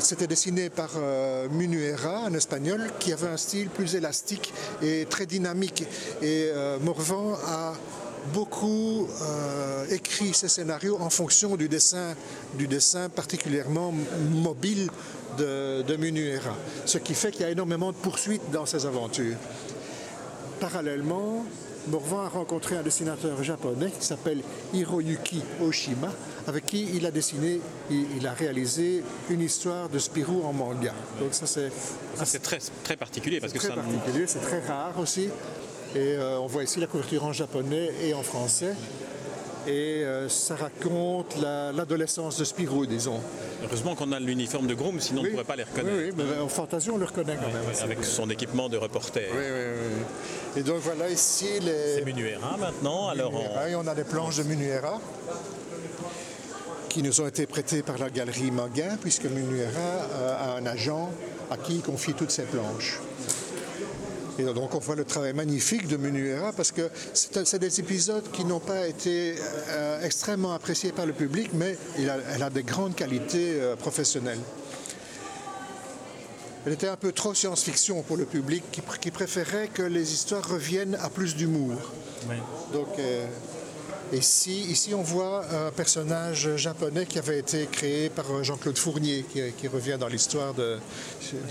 c'était 0.00 0.26
dessiné 0.26 0.70
par 0.70 0.90
euh, 0.96 1.48
Munuera, 1.50 2.26
un 2.26 2.35
espagnol, 2.35 2.90
qui 2.98 3.12
avait 3.12 3.28
un 3.28 3.37
style 3.37 3.68
plus 3.68 3.94
élastique 3.94 4.52
et 4.83 5.07
très 5.09 5.26
dynamique. 5.26 5.85
Et 6.22 6.50
euh, 6.52 6.78
Morvan 6.81 7.35
a 7.46 7.74
beaucoup 8.33 9.09
euh, 9.22 9.85
écrit 9.90 10.33
ses 10.33 10.48
scénarios 10.48 10.98
en 11.00 11.11
fonction 11.11 11.57
du 11.57 11.68
dessin, 11.68 12.14
du 12.55 12.68
dessin 12.68 13.09
particulièrement 13.09 13.92
mobile 14.31 14.88
de, 15.38 15.83
de 15.83 15.96
Munuera. 15.96 16.57
Ce 16.87 16.98
qui 16.98 17.14
fait 17.14 17.31
qu'il 17.31 17.42
y 17.42 17.44
a 17.44 17.50
énormément 17.50 17.92
de 17.92 17.96
poursuites 17.96 18.50
dans 18.52 18.66
ses 18.66 18.87
aventures. 18.87 19.37
Parallèlement, 20.61 21.44
Morvan 21.88 22.24
a 22.24 22.28
rencontré 22.28 22.76
un 22.76 22.83
dessinateur 22.83 23.42
japonais 23.42 23.90
qui 23.98 24.07
s'appelle 24.07 24.42
Hiroyuki 24.72 25.42
Oshima, 25.61 26.12
avec 26.46 26.66
qui 26.66 26.88
il 26.94 27.07
a 27.07 27.11
dessiné, 27.11 27.61
il, 27.90 28.07
il 28.16 28.26
a 28.26 28.33
réalisé 28.33 29.02
une 29.31 29.40
histoire 29.40 29.88
de 29.88 29.98
Spirou 29.98 30.42
en 30.44 30.52
manga. 30.52 30.92
Donc 31.20 31.35
ça 31.35 31.46
c'est 31.46 31.70
c'est 32.24 32.42
très, 32.42 32.59
très 32.85 32.96
particulier 32.96 33.40
parce 33.40 33.52
que 33.52 33.59
très 33.59 33.68
ça. 33.68 33.74
particulier, 33.74 34.24
c'est 34.26 34.40
très 34.40 34.61
rare 34.61 34.98
aussi. 34.98 35.28
Et 35.94 35.98
euh, 36.16 36.38
on 36.40 36.46
voit 36.46 36.62
ici 36.64 36.81
la 36.81 36.87
couverture 36.87 37.24
en 37.24 37.33
japonais 37.33 37.90
et 38.02 38.14
en 38.14 38.22
français. 38.22 38.74
Et 39.68 40.02
euh, 40.02 40.28
ça 40.28 40.57
raconte 40.57 41.37
la- 41.40 41.70
l'adolescence 41.70 42.37
de 42.37 42.44
Spirou, 42.44 42.85
disons. 42.85 43.20
Heureusement 43.62 43.94
qu'on 43.94 44.11
a 44.11 44.18
l'uniforme 44.18 44.66
de 44.66 44.74
Groom, 44.74 44.98
sinon 44.98 45.20
on 45.20 45.24
ne 45.24 45.31
pourrait 45.31 45.44
pas 45.44 45.55
les 45.55 45.62
reconnaître. 45.62 45.96
Oui, 45.96 46.11
oui, 46.16 46.24
mais 46.33 46.40
en 46.40 46.48
Fantasie, 46.48 46.90
on 46.90 46.96
le 46.96 47.05
reconnaît 47.05 47.37
quand 47.37 47.46
même. 47.46 47.62
Avec 47.83 48.02
son 48.05 48.28
équipement 48.28 48.68
de 48.68 48.76
reporter. 48.76 49.28
Oui, 49.31 49.38
oui, 49.38 49.88
oui. 50.57 50.61
Et 50.61 50.62
donc 50.64 50.78
voilà 50.78 51.09
ici 51.11 51.61
les. 51.61 51.98
C'est 51.98 52.05
Munuera 52.05 52.57
maintenant. 52.57 53.09
Alors, 53.09 53.33
on- 53.33 53.38
Munuera, 53.38 53.68
et 53.68 53.76
on 53.76 53.87
a 53.87 53.94
des 53.94 54.02
planches 54.05 54.38
de 54.38 54.42
Munuera 54.42 54.98
qui 56.92 57.02
nous 57.02 57.20
ont 57.22 57.26
été 57.26 57.46
prêtées 57.46 57.83
par 57.83 57.96
la 57.96 58.11
galerie 58.11 58.50
Manguin, 58.50 58.98
puisque 59.00 59.24
Munuera 59.24 59.70
euh, 59.78 60.37
a 60.55 60.57
un 60.59 60.66
agent 60.66 61.11
à 61.50 61.57
qui 61.57 61.76
il 61.76 61.83
confie 61.83 62.12
toutes 62.12 62.31
ses 62.31 62.42
planches. 62.42 63.00
Et 64.38 64.44
donc 64.44 64.74
on 64.74 64.78
voit 64.78 64.94
le 64.96 65.05
travail 65.05 65.33
magnifique 65.33 65.87
de 65.88 65.96
Munuera 65.96 66.52
parce 66.52 66.70
que 66.72 66.90
c'est 67.14 67.59
des 67.59 67.81
épisodes 67.81 68.31
qui 68.33 68.44
n'ont 68.44 68.61
pas 68.61 68.87
été 68.87 69.37
euh, 69.70 70.02
extrêmement 70.05 70.52
appréciés 70.55 70.92
par 70.92 71.07
le 71.07 71.12
public, 71.12 71.50
mais 71.55 71.76
il 71.98 72.09
a- 72.11 72.18
elle 72.35 72.42
a 72.42 72.50
des 72.50 72.62
grandes 72.62 72.94
qualités 72.94 73.55
euh, 73.61 73.74
professionnelles. 73.76 74.40
Elle 76.66 76.74
était 76.74 76.88
un 76.88 76.96
peu 76.96 77.12
trop 77.12 77.35
science-fiction 77.35 78.02
pour 78.02 78.16
le 78.16 78.24
public 78.24 78.62
qui, 78.70 78.81
pr- 78.83 78.98
qui 78.98 79.11
préférait 79.11 79.68
que 79.68 79.83
les 79.83 80.12
histoires 80.12 80.46
reviennent 80.48 80.96
à 81.02 81.09
plus 81.11 81.35
d'humour. 81.37 81.74
Donc, 82.72 82.88
euh, 82.98 83.26
ici, 84.18 84.92
on 84.94 85.03
voit 85.03 85.44
un 85.51 85.70
personnage 85.70 86.57
japonais 86.57 87.07
qui 87.07 87.18
avait 87.18 87.38
été 87.38 87.66
créé 87.66 88.11
par 88.11 88.31
euh, 88.31 88.42
Jean-Claude 88.42 88.79
Fournier, 88.79 89.25
qui, 89.33 89.40
qui 89.53 89.68
revient 89.68 89.96
dans 89.98 90.09
l'histoire 90.09 90.55
de, 90.55 90.79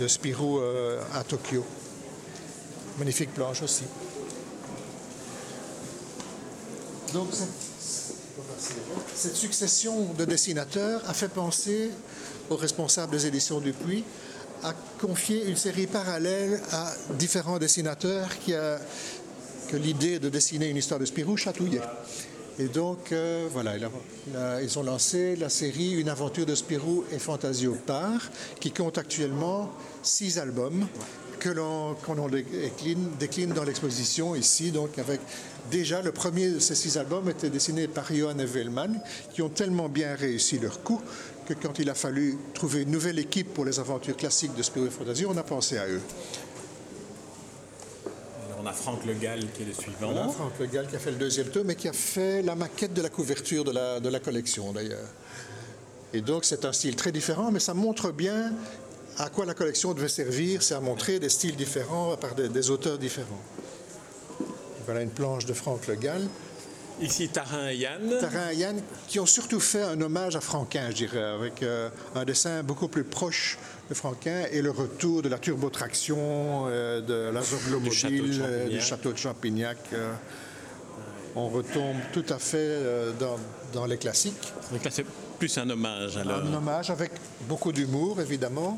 Spirou 0.08 0.60
euh, 0.60 1.02
à 1.14 1.24
Tokyo. 1.24 1.66
Magnifique 2.98 3.34
planche 3.34 3.62
aussi. 3.64 3.84
Donc, 7.14 7.30
cette, 7.34 8.82
cette 9.16 9.36
succession 9.36 10.14
de 10.18 10.26
dessinateurs 10.26 11.02
a 11.08 11.14
fait 11.14 11.30
penser 11.30 11.90
aux 12.50 12.56
responsables 12.56 13.12
des 13.12 13.28
éditions 13.28 13.60
Dupuis 13.60 14.04
à 14.64 14.74
confier 15.00 15.48
une 15.48 15.56
série 15.56 15.88
parallèle 15.88 16.62
à 16.72 16.94
différents 17.18 17.58
dessinateurs 17.58 18.30
qui 18.40 18.54
a, 18.54 18.80
que 19.70 19.78
l'idée 19.78 20.20
de 20.20 20.30
dessiner 20.30 20.70
une 20.70 20.78
histoire 20.78 21.00
de 21.00 21.06
Spirou 21.06 21.38
chatouillait. 21.38 21.82
Et 22.60 22.68
donc, 22.68 23.12
euh, 23.12 23.48
voilà, 23.52 23.74
ils 24.62 24.80
ont 24.80 24.84
lancé 24.84 25.36
la 25.36 25.50
série 25.50 25.92
Une 25.92 26.10
aventure 26.10 26.46
de 26.46 26.56
Spirou 26.56 27.06
et 27.12 27.20
Fantasio 27.20 27.78
par, 27.86 28.30
qui 28.60 28.72
compte 28.72 28.98
actuellement 28.98 29.72
six 30.04 30.38
albums 30.38 30.86
que 31.40 31.50
l'on 31.50 31.96
décline, 33.20 33.54
dans 33.54 33.64
l'exposition 33.64 34.36
ici, 34.36 34.72
donc 34.72 35.00
avec 35.00 35.20
déjà 35.72 36.04
le 36.04 36.12
premier 36.12 36.52
de 36.52 36.60
ces 36.60 36.76
six 36.76 36.98
albums 36.98 37.28
était 37.30 37.50
dessiné 37.50 37.88
par 37.88 38.14
Johan 38.14 38.38
et 38.38 38.46
qui 39.34 39.42
ont 39.42 39.50
tellement 39.50 39.90
bien 39.90 40.14
réussi 40.16 40.60
leur 40.60 40.84
coup 40.84 41.02
que 41.48 41.56
quand 41.56 41.80
il 41.80 41.90
a 41.90 41.96
fallu 41.96 42.38
trouver 42.54 42.84
une 42.84 42.92
nouvelle 42.92 43.18
équipe 43.18 43.56
pour 43.56 43.66
les 43.66 43.80
aventures 43.80 44.16
classiques 44.16 44.54
de 44.56 44.62
Spirou 44.62 44.86
et 44.86 44.92
Fantasio, 44.92 45.30
on 45.32 45.38
a 45.38 45.44
pensé 45.44 45.80
à 45.80 45.88
eux. 45.88 46.02
A 48.72 48.74
Franck 48.74 49.06
Le 49.06 49.14
Gall 49.14 49.40
qui 49.54 49.64
est 49.64 49.66
le 49.66 49.74
suivant. 49.74 50.12
Voilà, 50.12 50.30
Franck 50.30 50.54
Le 50.60 50.66
Gall 50.66 50.88
qui 50.88 50.96
a 50.96 51.00
fait 51.00 51.12
le 51.12 51.18
deuxième 51.18 51.48
tome, 51.48 51.68
mais 51.68 51.76
qui 51.76 51.88
a 51.90 51.94
fait 51.94 52.42
la 52.42 52.56
maquette 52.56 52.94
de 52.94 53.02
la 53.02 53.10
couverture 53.10 53.64
de 53.64 53.72
la, 53.72 54.00
de 54.00 54.10
la 54.10 54.20
collection 54.20 54.72
d'ailleurs. 54.72 55.10
Et 56.14 56.22
donc 56.22 56.46
c'est 56.46 56.66
un 56.66 56.72
style 56.72 56.96
très 56.96 57.12
différent, 57.12 57.52
mais 57.52 57.60
ça 57.60 57.74
montre 57.74 58.12
bien 58.12 58.54
à 59.18 59.30
quoi 59.30 59.46
la 59.46 59.54
collection 59.54 59.94
devait 59.94 60.08
servir, 60.08 60.64
c'est 60.64 60.74
à 60.74 60.80
montrer 60.80 61.20
des 61.20 61.30
styles 61.30 61.56
différents 61.56 62.16
par 62.16 62.34
des, 62.34 62.48
des 62.48 62.70
auteurs 62.70 62.98
différents. 62.98 63.42
Voilà 64.86 65.02
une 65.02 65.10
planche 65.10 65.46
de 65.46 65.54
Franck 65.54 65.88
Le 65.88 65.96
Gall. 65.96 66.28
Ici, 67.02 67.30
Tarin 67.30 67.70
et 67.70 67.78
Yann. 67.78 68.02
Tarin 68.20 68.52
et 68.52 68.56
Yann, 68.58 68.82
qui 69.08 69.20
ont 69.20 69.26
surtout 69.26 69.60
fait 69.60 69.82
un 69.82 70.00
hommage 70.02 70.36
à 70.36 70.42
Franquin, 70.42 70.90
je 70.92 70.96
dirais, 70.96 71.24
avec 71.24 71.64
euh, 71.64 71.90
un 72.16 72.26
dessin 72.26 72.62
beaucoup 72.62 72.88
plus 72.88 73.04
proche 73.04 73.58
de 73.90 73.94
Franquin 73.96 74.44
et 74.52 74.62
le 74.62 74.70
retour 74.72 75.22
de 75.24 75.30
la 75.30 75.40
turbotraction, 75.40 76.18
euh, 76.68 77.02
de 77.02 77.32
la 77.34 77.42
Zorglomobile, 77.42 78.42
euh, 78.42 78.66
du 78.66 78.80
Champignac. 78.80 78.82
château 78.82 79.12
de 79.14 79.18
Champignac. 79.18 79.78
euh, 79.94 80.14
on 81.36 81.48
retombe 81.48 81.96
tout 82.12 82.26
à 82.30 82.38
fait 82.40 82.78
dans, 83.18 83.38
dans 83.72 83.86
les 83.86 83.98
classiques. 83.98 84.52
Donc 84.70 84.84
là, 84.84 84.92
c'est 84.92 85.06
plus 85.40 85.58
un 85.58 85.70
hommage. 85.70 86.18
Alors. 86.18 86.40
Un 86.46 86.54
hommage 86.54 86.90
avec 86.90 87.12
beaucoup 87.48 87.72
d'humour, 87.72 88.20
évidemment. 88.20 88.78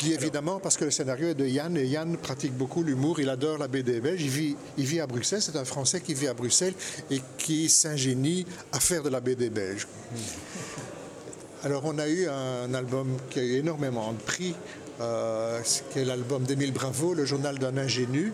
Dis 0.00 0.14
évidemment 0.14 0.60
parce 0.60 0.78
que 0.78 0.86
le 0.86 0.90
scénario 0.90 1.28
est 1.28 1.34
de 1.34 1.46
Yann 1.46 1.76
et 1.76 1.84
Yann 1.84 2.16
pratique 2.16 2.54
beaucoup 2.54 2.82
l'humour. 2.82 3.20
Il 3.20 3.28
adore 3.28 3.58
la 3.58 3.68
BD 3.68 4.00
belge. 4.00 4.22
Il 4.22 4.30
vit, 4.30 4.56
il 4.78 4.86
vit 4.86 4.98
à 4.98 5.06
Bruxelles. 5.06 5.42
C'est 5.42 5.56
un 5.56 5.66
Français 5.66 6.00
qui 6.00 6.14
vit 6.14 6.26
à 6.26 6.32
Bruxelles 6.32 6.72
et 7.10 7.20
qui 7.36 7.68
s'ingénie 7.68 8.46
à 8.72 8.80
faire 8.80 9.02
de 9.02 9.10
la 9.10 9.20
BD 9.20 9.50
belge. 9.50 9.86
Alors, 11.62 11.82
on 11.84 11.98
a 11.98 12.08
eu 12.08 12.26
un 12.26 12.72
album 12.72 13.18
qui 13.28 13.40
a 13.40 13.42
eu 13.42 13.56
énormément 13.56 14.12
de 14.12 14.18
prix, 14.18 14.54
euh, 15.02 15.60
qui 15.92 15.98
est 15.98 16.06
l'album 16.06 16.44
d'Émile 16.44 16.72
Bravo, 16.72 17.12
Le 17.12 17.26
journal 17.26 17.58
d'un 17.58 17.76
ingénu, 17.76 18.32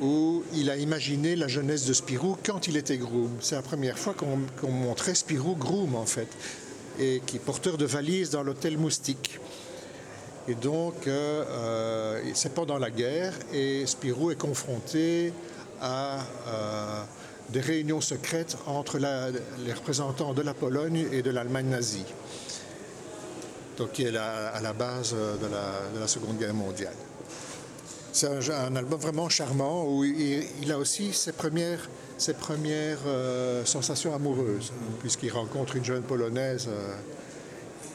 où 0.00 0.42
il 0.54 0.68
a 0.70 0.76
imaginé 0.76 1.36
la 1.36 1.46
jeunesse 1.46 1.84
de 1.84 1.92
Spirou 1.92 2.36
quand 2.44 2.66
il 2.66 2.76
était 2.76 2.98
groom. 2.98 3.30
C'est 3.40 3.54
la 3.54 3.62
première 3.62 3.96
fois 3.96 4.14
qu'on 4.14 4.40
qu'on 4.60 4.72
montrait 4.72 5.14
Spirou 5.14 5.54
groom, 5.54 5.94
en 5.94 6.06
fait, 6.06 6.26
et 6.98 7.22
qui 7.24 7.36
est 7.36 7.40
porteur 7.40 7.78
de 7.78 7.86
valises 7.86 8.30
dans 8.30 8.42
l'hôtel 8.42 8.76
Moustique. 8.76 9.38
Et 10.48 10.54
donc, 10.54 11.06
euh, 11.06 11.44
euh, 11.48 12.20
c'est 12.34 12.54
pendant 12.54 12.78
la 12.78 12.90
guerre 12.90 13.32
et 13.52 13.84
Spirou 13.84 14.30
est 14.30 14.36
confronté 14.38 15.32
à 15.80 16.20
euh, 16.46 17.02
des 17.48 17.60
réunions 17.60 18.00
secrètes 18.00 18.56
entre 18.66 18.98
les 18.98 19.72
représentants 19.72 20.34
de 20.34 20.42
la 20.42 20.54
Pologne 20.54 21.08
et 21.10 21.22
de 21.22 21.30
l'Allemagne 21.30 21.66
nazie, 21.66 22.04
donc 23.76 23.92
qui 23.92 24.04
est 24.04 24.16
à 24.16 24.60
la 24.62 24.72
base 24.72 25.14
de 25.14 25.46
la, 25.46 25.94
de 25.94 26.00
la 26.00 26.06
Seconde 26.06 26.38
Guerre 26.38 26.54
mondiale. 26.54 26.94
C'est 28.12 28.28
un, 28.50 28.76
album 28.76 28.98
vraiment 28.98 29.28
charmant 29.28 29.84
où 29.84 30.02
il, 30.04 30.72
a 30.72 30.78
aussi 30.78 31.12
ses 31.12 31.32
premières, 31.32 31.90
ses 32.16 32.32
premières 32.32 33.00
sensations 33.64 34.14
amoureuses, 34.14 34.72
puisqu'il 35.00 35.30
rencontre 35.30 35.76
une 35.76 35.84
jeune 35.84 36.02
Polonaise 36.02 36.68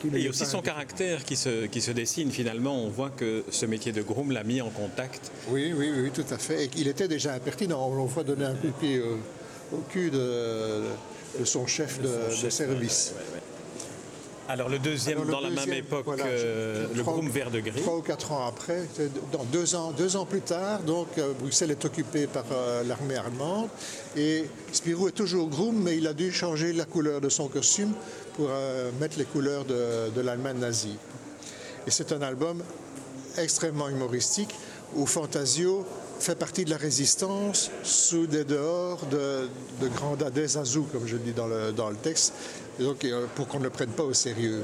il 0.03 0.19
y 0.23 0.27
a 0.27 0.29
aussi 0.29 0.45
son 0.45 0.61
caractère 0.61 1.23
qui 1.23 1.35
se, 1.35 1.65
qui 1.67 1.81
se 1.81 1.91
dessine 1.91 2.31
finalement. 2.31 2.75
On 2.83 2.89
voit 2.89 3.09
que 3.09 3.43
ce 3.49 3.65
métier 3.65 3.91
de 3.91 4.01
groom 4.01 4.31
l'a 4.31 4.43
mis 4.43 4.61
en 4.61 4.69
contact. 4.69 5.31
Oui, 5.49 5.73
oui, 5.75 5.91
oui, 5.95 6.11
tout 6.11 6.25
à 6.33 6.37
fait. 6.37 6.65
Et 6.65 6.69
il 6.77 6.87
était 6.87 7.07
déjà 7.07 7.33
impertinent. 7.33 7.87
On 7.89 7.95
le 7.95 8.07
voit 8.09 8.23
donner 8.23 8.45
un 8.45 8.55
coup 8.55 8.67
de 8.67 8.71
pied 8.73 8.99
au, 9.01 9.75
au 9.75 9.79
cul 9.89 10.09
de, 10.09 10.81
de 11.39 11.45
son 11.45 11.67
chef 11.67 12.01
de, 12.01 12.09
de 12.43 12.49
service. 12.49 13.13
Alors 14.49 14.67
le 14.67 14.79
deuxième, 14.79 15.19
Alors, 15.21 15.25
le 15.27 15.31
dans 15.31 15.39
la 15.39 15.65
même 15.65 15.71
époque, 15.77 16.03
voilà, 16.03 16.25
euh, 16.25 16.85
le 16.93 16.99
trois- 17.01 17.13
groom 17.13 17.29
vert 17.29 17.51
de 17.51 17.61
gris. 17.61 17.79
Trois 17.79 17.97
ou 17.97 18.01
quatre 18.01 18.33
ans 18.33 18.45
après, 18.47 18.83
dans 19.31 19.45
deux 19.45 19.75
ans, 19.75 19.93
deux 19.93 20.17
ans 20.17 20.25
plus 20.25 20.41
tard, 20.41 20.81
donc 20.81 21.07
euh, 21.17 21.31
Bruxelles 21.39 21.71
est 21.71 21.85
occupée 21.85 22.27
par 22.27 22.43
euh, 22.51 22.83
l'armée 22.83 23.15
allemande 23.15 23.69
et 24.17 24.43
Spirou 24.73 25.07
est 25.07 25.13
toujours 25.13 25.47
groom, 25.47 25.81
mais 25.81 25.95
il 25.95 26.05
a 26.07 26.13
dû 26.13 26.33
changer 26.33 26.73
la 26.73 26.83
couleur 26.83 27.21
de 27.21 27.29
son 27.29 27.47
costume 27.47 27.93
pour 28.35 28.47
euh, 28.49 28.91
mettre 28.99 29.17
les 29.17 29.25
couleurs 29.25 29.65
de, 29.65 30.21
l'Allemagne 30.21 30.57
nazie. 30.57 30.97
Et 31.87 31.91
c'est 31.91 32.11
un 32.11 32.21
album 32.21 32.61
extrêmement 33.37 33.89
humoristique 33.89 34.53
où 34.95 35.05
Fantasio 35.05 35.85
fait 36.19 36.35
partie 36.35 36.65
de 36.65 36.69
la 36.69 36.77
résistance 36.77 37.71
sous 37.83 38.27
des 38.27 38.43
dehors 38.43 39.05
de, 39.07 39.49
de 39.81 39.87
grands 39.87 40.15
azou, 40.15 40.87
comme 40.91 41.07
je 41.07 41.17
dis 41.17 41.31
dans 41.31 41.47
le, 41.47 41.71
dans 41.71 41.89
le 41.89 41.95
texte, 41.95 42.33
donc, 42.79 43.03
euh, 43.05 43.25
pour 43.35 43.47
qu'on 43.47 43.59
ne 43.59 43.63
le 43.63 43.69
prenne 43.69 43.89
pas 43.89 44.03
au 44.03 44.13
sérieux. 44.13 44.63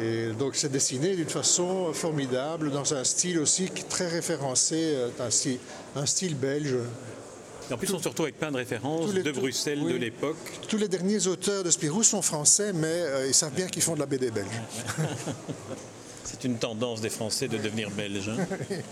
Et 0.00 0.28
donc 0.38 0.54
c'est 0.54 0.70
dessiné 0.70 1.16
d'une 1.16 1.28
façon 1.28 1.92
formidable, 1.92 2.70
dans 2.70 2.94
un 2.94 3.02
style 3.02 3.40
aussi 3.40 3.68
très 3.88 4.06
référencé, 4.06 4.94
euh, 4.94 5.08
un 5.18 6.00
un 6.00 6.06
style 6.06 6.36
belge. 6.36 6.76
Et 7.70 7.74
en 7.74 7.76
plus, 7.76 7.92
on 7.92 7.98
se 7.98 8.08
retrouve 8.08 8.24
avec 8.26 8.38
plein 8.38 8.50
de 8.50 8.56
références 8.56 9.12
les- 9.12 9.22
de 9.22 9.30
Bruxelles, 9.32 9.80
oui. 9.82 9.92
de 9.92 9.98
l'époque. 9.98 10.36
Tous 10.68 10.78
les 10.78 10.88
derniers 10.88 11.26
auteurs 11.26 11.62
de 11.64 11.70
Spirou 11.70 12.02
sont 12.02 12.22
français, 12.22 12.72
mais 12.72 12.86
euh, 12.86 13.26
ils 13.28 13.34
savent 13.34 13.52
bien 13.52 13.66
qu'ils 13.66 13.82
font 13.82 13.94
de 13.94 14.00
la 14.00 14.06
BD 14.06 14.30
belge. 14.30 14.46
C'est 16.24 16.44
une 16.44 16.56
tendance 16.58 17.00
des 17.00 17.08
Français 17.10 17.48
de 17.48 17.56
devenir 17.58 17.90
belges. 17.90 18.28
hein. 18.30 18.46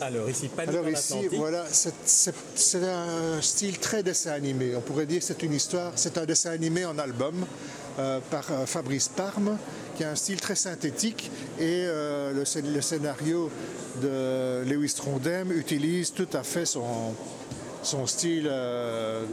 Alors 0.00 0.28
ici, 0.28 0.48
Panique 0.48 0.74
Alors 0.76 0.88
ici, 0.90 1.14
voilà, 1.32 1.64
c'est- 1.70 2.82
un 2.84 3.40
style 3.40 3.78
très 3.78 4.02
dessin 4.02 4.32
animé. 4.32 4.76
On 4.76 4.82
pourrait 4.82 5.06
dire 5.06 5.20
que 5.20 5.24
c'est 5.24 5.42
une 5.42 5.54
histoire, 5.54 5.92
c'est 5.96 6.18
un 6.18 6.26
dessin 6.26 6.50
animé 6.50 6.84
en 6.84 6.98
album 6.98 7.46
euh, 7.98 8.20
par 8.30 8.44
euh, 8.52 8.66
Fabrice 8.66 9.08
Parme, 9.08 9.56
qui 9.96 10.04
a 10.04 10.10
un 10.10 10.14
style 10.14 10.38
très 10.38 10.54
synthétique 10.54 11.30
et 11.58 11.84
euh, 11.86 12.32
le 12.34 12.80
scénario 12.82 13.50
de 14.02 14.64
Lewis 14.64 14.94
Trondheim 14.96 15.50
utilise 15.52 16.12
tout 16.12 16.28
à 16.32 16.42
fait 16.42 16.66
son, 16.66 17.14
son 17.82 18.06
style 18.06 18.48
euh, 18.50 19.24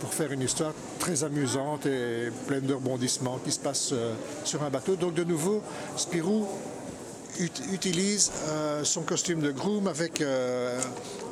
pour 0.00 0.12
faire 0.12 0.32
une 0.32 0.42
histoire 0.42 0.72
très 0.98 1.24
amusante 1.24 1.86
et 1.86 2.30
pleine 2.46 2.66
de 2.66 2.74
rebondissements 2.74 3.38
qui 3.44 3.52
se 3.52 3.60
passe 3.60 3.90
euh, 3.92 4.14
sur 4.44 4.62
un 4.62 4.70
bateau. 4.70 4.96
Donc 4.96 5.14
de 5.14 5.24
nouveau, 5.24 5.62
Spirou 5.96 6.46
ut- 7.38 7.72
utilise 7.72 8.30
euh, 8.48 8.84
son 8.84 9.02
costume 9.02 9.40
de 9.40 9.52
groom 9.52 9.86
avec, 9.86 10.22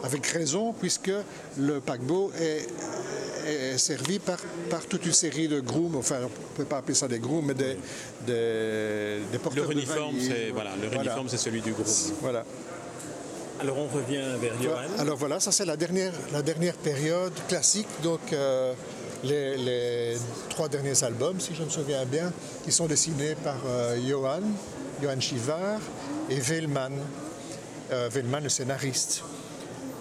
avec 0.04 0.26
raison, 0.26 0.72
puisque 0.72 1.12
le 1.58 1.80
paquebot 1.80 2.32
est, 2.40 2.66
est 3.46 3.78
servi 3.78 4.18
par, 4.18 4.38
par 4.68 4.80
toute 4.86 5.04
une 5.06 5.12
série 5.12 5.48
de 5.48 5.60
grooms, 5.60 5.96
enfin 5.96 6.16
on 6.20 6.24
ne 6.24 6.56
peut 6.56 6.64
pas 6.64 6.78
appeler 6.78 6.94
ça 6.94 7.08
des 7.08 7.18
grooms, 7.18 7.46
mais 7.46 7.54
des, 7.54 7.76
des, 8.26 9.20
des 9.30 9.38
porteurs 9.38 9.64
Leur 9.64 9.74
de 9.74 9.80
uniforme, 9.80 10.16
c'est 10.20 10.50
voilà, 10.50 10.70
leur 10.80 10.90
Voilà. 10.90 11.04
uniforme, 11.04 11.28
c'est 11.28 11.36
celui 11.38 11.60
du 11.60 11.72
groupe. 11.72 11.86
Voilà. 12.20 12.44
Alors 13.60 13.76
on 13.78 13.88
revient 13.88 14.24
vers 14.40 14.54
Johan. 14.62 14.88
Alors 14.98 15.16
voilà, 15.18 15.38
ça 15.38 15.52
c'est 15.52 15.66
la 15.66 15.76
dernière, 15.76 16.12
la 16.32 16.40
dernière 16.42 16.74
période 16.76 17.32
classique, 17.48 17.88
donc 18.02 18.20
euh, 18.32 18.72
les, 19.22 19.56
les 19.58 20.16
trois 20.48 20.68
derniers 20.68 21.04
albums, 21.04 21.38
si 21.40 21.54
je 21.54 21.62
me 21.62 21.68
souviens 21.68 22.04
bien, 22.06 22.32
qui 22.64 22.72
sont 22.72 22.86
dessinés 22.86 23.34
par 23.44 23.56
euh, 23.66 23.98
Johan, 24.08 24.40
Johan 25.02 25.20
Chivard 25.20 25.80
et 26.30 26.36
Veilman, 26.40 26.90
euh, 27.92 28.08
Veilman 28.10 28.40
le 28.40 28.48
scénariste. 28.48 29.22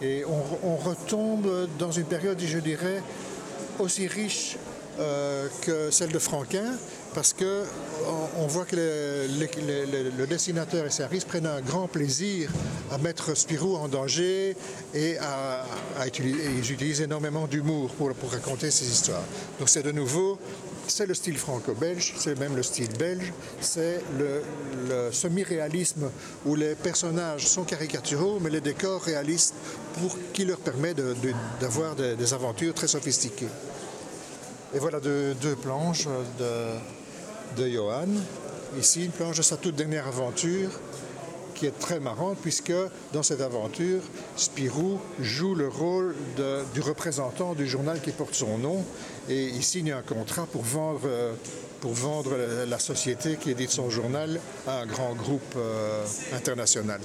Et 0.02 0.24
on, 0.26 0.76
retombe 0.78 1.68
dans 1.78 1.92
une 1.92 2.06
période, 2.06 2.40
je 2.40 2.60
dirais, 2.60 3.04
aussi 3.80 4.08
riche 4.08 4.58
euh, 5.00 5.48
que 5.62 5.92
celle 5.92 6.12
de 6.12 6.20
Franquin, 6.20 6.74
parce 7.14 7.34
que 7.34 7.64
on, 8.38 8.48
voit 8.48 8.66
que 8.66 8.76
le 8.78 10.26
dessinateur 10.26 10.86
et 10.86 10.90
scénariste 10.90 11.28
prennent 11.28 11.48
un 11.48 11.62
grand 11.62 11.88
plaisir 11.88 12.50
à 12.92 12.98
mettre 12.98 13.36
Spirou 13.36 13.76
en 13.76 13.88
danger 13.88 14.56
et 14.94 15.18
ils 16.58 16.72
utilisent 16.72 17.02
énormément 17.02 17.48
d'humour 17.48 17.92
pour 17.92 18.32
raconter 18.32 18.72
ces 18.72 18.88
histoires. 18.90 19.24
Donc 19.60 19.70
c'est 19.70 19.84
de 19.84 19.92
nouveau, 19.92 20.40
c'est 20.90 21.06
le 21.06 21.14
style 21.14 21.38
franco-belge, 21.38 22.14
c'est 22.18 22.38
même 22.38 22.56
le 22.56 22.64
style 22.64 22.92
belge, 22.98 23.32
c'est 23.62 24.02
le, 24.18 24.42
semi-réalisme 25.12 26.10
où 26.46 26.56
les 26.56 26.76
personnages 26.76 27.48
sont 27.48 27.64
caricaturaux, 27.64 28.40
mais 28.42 28.50
les 28.50 28.62
décors 28.62 29.02
réalistes 29.02 29.54
pour 30.00 30.18
qui 30.34 30.46
leur 30.46 30.58
permet 30.58 30.94
d'avoir 31.60 31.96
des- 31.96 32.34
aventures 32.34 32.74
très 32.74 32.88
sophistiquées. 32.88 33.48
Et 34.74 34.80
voilà 34.80 35.00
deux, 35.00 35.34
deux 35.36 35.56
planches 35.56 36.08
de, 36.40 37.62
de 37.62 37.70
Johan. 37.70 38.08
Ici, 38.78 39.06
une 39.06 39.12
planche 39.12 39.38
de 39.38 39.42
sa 39.42 39.58
toute 39.58 39.76
dernière 39.76 40.08
aventure 40.08 40.70
qui 41.60 41.66
est 41.66 41.78
très 41.78 42.00
marrante 42.00 42.38
puisque 42.42 42.72
dans 43.12 43.22
cette 43.24 43.42
aventure, 43.42 44.00
Spirou 44.38 44.98
joue 45.20 45.56
le 45.56 45.68
rôle 45.68 46.16
de- 46.38 46.64
du 46.74 46.80
représentant 46.80 47.54
du 47.54 47.68
journal 47.68 48.02
qui 48.02 48.12
porte 48.12 48.34
son 48.34 48.58
nom 48.58 48.86
et 49.28 49.46
il 49.48 49.64
signe 49.64 49.92
un 49.92 50.02
contrat 50.02 50.46
pour 50.46 50.62
vendre, 50.64 51.02
euh, 51.06 51.34
pour 51.82 51.92
vendre 51.92 52.32
la, 52.68 52.80
société 52.80 53.36
qui 53.36 53.52
édite 53.52 53.72
son 53.72 53.90
journal 53.90 54.40
à 54.68 54.80
un 54.80 54.86
grand 54.86 55.14
groupe 55.16 55.54
euh, 55.58 56.06
international. 56.34 57.02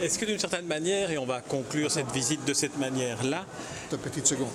Est-ce 0.00 0.18
que 0.18 0.26
d'une 0.26 0.38
certaine 0.38 0.66
manière, 0.66 1.10
et 1.10 1.16
on 1.18 1.24
va 1.26 1.40
conclure 1.40 1.90
cette 1.90 2.10
visite 2.12 2.44
de 2.44 2.52
cette 2.52 2.76
manière-là, 2.78 3.46
Une 3.92 3.98
petite 3.98 4.26
seconde. 4.26 4.48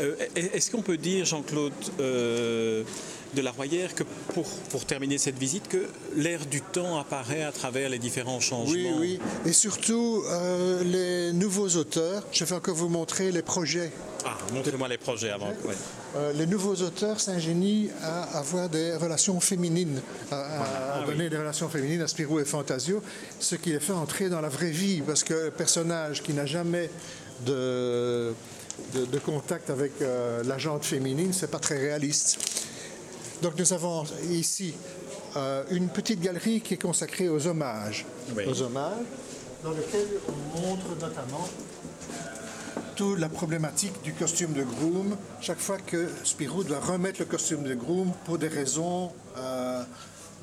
euh, 0.00 0.14
est-ce 0.36 0.70
qu'on 0.70 0.82
peut 0.82 0.96
dire, 0.96 1.24
Jean-Claude 1.24 1.72
euh, 2.00 2.82
de 3.34 3.42
la 3.42 3.50
Royère, 3.50 3.94
que 3.94 4.04
pour, 4.32 4.44
pour 4.70 4.84
terminer 4.86 5.18
cette 5.18 5.38
visite, 5.38 5.68
que 5.68 5.86
l'ère 6.16 6.46
du 6.46 6.60
temps 6.62 6.98
apparaît 6.98 7.42
à 7.42 7.52
travers 7.52 7.88
les 7.90 7.98
différents 7.98 8.40
changements 8.40 8.72
Oui, 8.98 9.18
oui. 9.18 9.20
Et 9.46 9.52
surtout, 9.52 10.22
euh, 10.28 10.82
les 10.84 11.32
nouveaux 11.32 11.68
auteurs, 11.76 12.22
je 12.32 12.44
vais 12.44 12.54
encore 12.54 12.74
vous 12.76 12.88
montrer 12.88 13.32
les 13.32 13.42
projets 13.42 13.90
Ah, 14.24 14.36
montrez-moi 14.52 14.88
les 14.88 14.98
projets 14.98 15.30
avant. 15.30 15.48
ouais. 15.48 15.74
Euh, 16.16 16.32
les 16.32 16.46
nouveaux 16.46 16.76
auteurs 16.76 17.18
s'ingénient 17.20 17.90
à 18.02 18.38
avoir 18.38 18.68
des 18.68 18.94
relations 18.96 19.40
féminines, 19.40 20.00
à, 20.30 20.36
à- 20.36 21.02
à 21.02 21.06
donner 21.06 21.28
des 21.28 21.36
relations 21.38 21.68
féminines 21.68 22.00
à 22.02 22.06
Spirou 22.08 22.38
et 22.40 22.44
Fantasio, 22.44 23.02
ce 23.40 23.56
qui 23.56 23.70
les 23.70 23.80
fait 23.80 23.92
entrer 23.92 24.28
dans 24.28 24.40
la 24.40 24.48
vraie 24.48 24.70
vie, 24.70 25.02
parce 25.02 25.24
que 25.24 25.34
le 25.34 25.50
personnage 25.50 26.22
qui 26.22 26.32
n'a 26.32 26.46
jamais 26.46 26.88
de, 27.44 28.32
de, 28.94 29.04
de 29.06 29.18
contact 29.18 29.70
avec 29.70 29.92
euh, 30.02 30.42
la 30.44 30.56
gente 30.58 30.84
féminine, 30.84 31.32
c'est 31.32 31.50
pas 31.50 31.58
très 31.58 31.78
réaliste. 31.78 32.38
Donc 33.44 33.58
nous 33.58 33.74
avons 33.74 34.04
ici 34.30 34.72
euh, 35.36 35.64
une 35.70 35.90
petite 35.90 36.18
galerie 36.18 36.62
qui 36.62 36.72
est 36.72 36.82
consacrée 36.82 37.28
aux 37.28 37.46
hommages, 37.46 38.06
Oui. 38.34 38.44
aux 38.46 38.62
hommages, 38.62 39.04
dans 39.62 39.72
lequel 39.72 40.06
on 40.30 40.60
montre 40.60 40.86
notamment 40.98 41.46
toute 42.96 43.18
la 43.18 43.28
problématique 43.28 44.00
du 44.02 44.14
costume 44.14 44.54
de 44.54 44.62
groom 44.62 45.14
chaque 45.42 45.58
fois 45.58 45.76
que 45.76 46.08
Spirou 46.24 46.64
doit 46.64 46.80
remettre 46.80 47.20
le 47.20 47.26
costume 47.26 47.64
de 47.64 47.74
groom 47.74 48.12
pour 48.24 48.38
des 48.38 48.48
raisons 48.48 49.12
euh, 49.36 49.82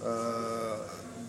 euh, 0.06 0.76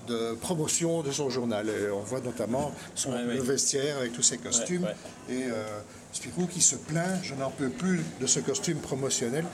de 0.09 0.35
promotion 0.35 1.01
de 1.03 1.11
son 1.11 1.31
journal. 1.31 1.71
Et 1.71 1.91
on 1.91 2.01
voit 2.03 2.21
notamment 2.21 2.71
son, 2.95 3.13
Ouais, 3.13 3.39
vestiaire 3.39 3.97
avec 3.97 4.13
tous 4.13 4.21
ses 4.23 4.37
costumes. 4.37 4.85
ouais. 4.85 5.35
Et 5.35 5.45
euh, 5.45 5.65
Spirou 6.13 6.47
qui 6.47 6.61
se 6.61 6.77
plaint, 6.77 7.23
je 7.23 7.35
n'en 7.35 7.51
peux 7.51 7.71
plus 7.71 8.03
de 8.21 8.27
ce 8.27 8.41
costume 8.41 8.77
promotionnel. 8.77 9.47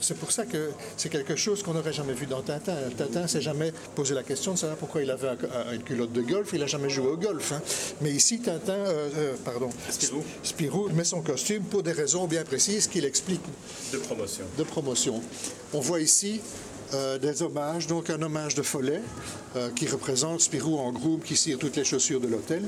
C'est 0.00 0.16
pour 0.16 0.32
ça 0.32 0.46
que 0.46 0.70
c'est 0.96 1.08
quelque 1.10 1.36
chose 1.36 1.62
qu'on 1.62 1.74
n'aurait 1.74 1.92
jamais 1.92 2.14
vu 2.14 2.26
dans 2.26 2.40
Tintin. 2.42 2.74
Tintin 2.96 3.26
s'est 3.26 3.40
jamais 3.42 3.72
posé 3.94 4.14
la 4.14 4.22
question 4.22 4.52
de 4.54 4.58
savoir 4.58 4.78
pourquoi 4.78 5.02
il 5.02 5.10
avait 5.10 5.28
un- 5.28 5.32
un- 5.68 5.72
une 5.74 5.82
culotte 5.82 6.12
de 6.12 6.22
golf. 6.22 6.50
Il 6.52 6.60
n'a 6.60 6.66
jamais 6.66 6.88
joué 6.90 7.06
au 7.08 7.16
golf. 7.16 7.52
hein. 7.52 7.60
Mais 8.00 8.10
ici, 8.10 8.40
Tintin, 8.40 8.72
euh, 8.72 9.08
euh, 9.16 9.34
pardon, 9.44 9.70
Spirou. 9.90 10.24
Spirou 10.42 10.88
met 10.90 11.04
son 11.04 11.20
costume 11.20 11.62
pour 11.64 11.82
des 11.82 11.92
raisons 11.92 12.26
bien 12.26 12.44
précises 12.44 12.86
qu'il 12.86 13.04
explique 13.04 13.42
De 13.92 13.98
promotion. 13.98 14.44
de 14.58 14.62
promotion. 14.64 15.22
On 15.72 15.80
voit 15.80 16.00
ici 16.00 16.40
euh, 16.94 17.18
des 17.18 17.42
hommages, 17.42 17.86
donc 17.86 18.10
un 18.10 18.20
hommage 18.20 18.54
de 18.54 18.62
Follet 18.62 19.00
euh, 19.56 19.70
qui 19.70 19.86
représente 19.86 20.40
Spirou 20.40 20.78
en 20.78 20.92
groom 20.92 21.20
qui 21.20 21.36
cire 21.36 21.58
toutes 21.58 21.76
les 21.76 21.84
chaussures 21.84 22.20
de 22.20 22.26
l'hôtel. 22.26 22.64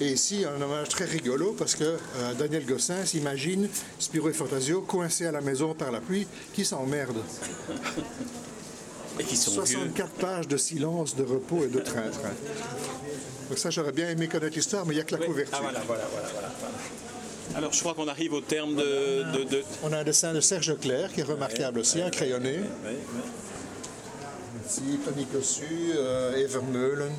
Et 0.00 0.12
ici, 0.12 0.44
un 0.44 0.60
hommage 0.60 0.88
très 0.88 1.04
rigolo 1.04 1.54
parce 1.56 1.74
que 1.74 1.84
euh, 1.84 2.34
Daniel 2.38 2.66
Gossin 2.66 3.04
s'imagine 3.04 3.68
Spirou 3.98 4.28
et 4.28 4.32
Fantasio 4.32 4.80
coincés 4.80 5.26
à 5.26 5.32
la 5.32 5.40
maison 5.40 5.74
par 5.74 5.92
la 5.92 6.00
pluie 6.00 6.26
qui 6.52 6.64
s'emmerdent. 6.64 7.22
Et 9.16 9.22
qui 9.22 9.36
sont 9.36 9.52
vieux. 9.62 9.76
64 9.76 10.10
pages 10.14 10.48
de 10.48 10.56
silence, 10.56 11.14
de 11.14 11.22
repos 11.22 11.62
et 11.62 11.68
de 11.68 11.78
train-train. 11.78 12.32
Donc 13.48 13.58
ça, 13.58 13.70
j'aurais 13.70 13.92
bien 13.92 14.10
aimé 14.10 14.26
connaître 14.26 14.56
l'histoire, 14.56 14.84
mais 14.86 14.94
il 14.94 14.96
n'y 14.96 15.02
a 15.02 15.04
que 15.04 15.14
la 15.14 15.24
couverture. 15.24 15.56
Ah 15.56 15.62
voilà, 15.62 15.80
voilà, 15.86 16.04
voilà, 16.10 16.28
voilà. 16.32 17.03
Alors 17.56 17.72
je 17.72 17.80
crois 17.80 17.94
qu'on 17.94 18.08
arrive 18.08 18.32
au 18.32 18.40
terme 18.40 18.74
de... 18.74 19.38
de- 19.38 19.44
de- 19.44 19.62
On 19.82 19.92
a 19.92 19.98
un 19.98 20.04
dessin 20.04 20.32
de 20.32 20.40
Serge 20.40 20.70
Leclerc 20.70 21.12
qui 21.12 21.20
est 21.20 21.24
remarquable 21.24 21.78
aussi, 21.80 22.00
un 22.02 22.10
crayonné. 22.10 22.60
Ici, 24.66 24.98
Tony 25.04 25.26
Cossu, 25.26 25.92
euh, 25.96 26.36
Evermeulen. 26.36 27.12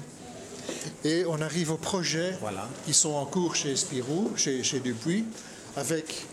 Et 1.03 1.23
on 1.27 1.39
arrive 1.41 1.71
aux 1.71 1.77
projets 1.77 2.33
Voilà. 2.41 2.67
qui 2.85 2.93
sont 2.93 3.11
en 3.13 3.25
cours 3.25 3.55
chez 3.55 3.75
Spirou, 3.75 4.31
chez, 4.35 4.63
chez 4.63 4.79
Dupuis, 4.79 5.25
avec, 5.77 6.25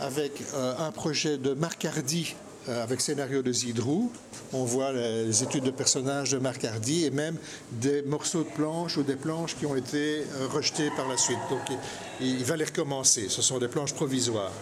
avec 0.00 0.32
euh, 0.54 0.74
un 0.78 0.92
projet 0.92 1.36
de 1.36 1.52
Marc 1.52 1.84
Hardy 1.84 2.34
euh, 2.34 2.45
avec 2.68 3.00
scénario 3.00 3.42
de 3.42 3.52
Zidrou. 3.52 4.10
On 4.52 4.64
voit 4.64 4.92
les 4.92 5.42
études 5.42 5.64
de 5.64 5.70
personnages 5.70 6.30
de 6.30 6.38
Marc 6.38 6.64
Hardy 6.64 7.04
et 7.04 7.10
même 7.10 7.36
des 7.72 8.02
morceaux 8.02 8.42
de 8.42 8.48
planches 8.48 8.96
ou 8.96 9.02
des 9.02 9.16
planches 9.16 9.56
qui 9.56 9.66
ont 9.66 9.76
été 9.76 10.20
euh, 10.20 10.46
rejetées 10.48 10.90
par 10.96 11.08
la 11.08 11.16
suite. 11.16 11.38
Donc 11.50 11.60
il, 12.20 12.44
va 12.44 12.56
les 12.56 12.64
recommencer. 12.64 13.26
Ce 13.28 13.42
sont 13.42 13.58
des 13.58 13.68
planches 13.68 13.94
provisoires. 13.94 14.52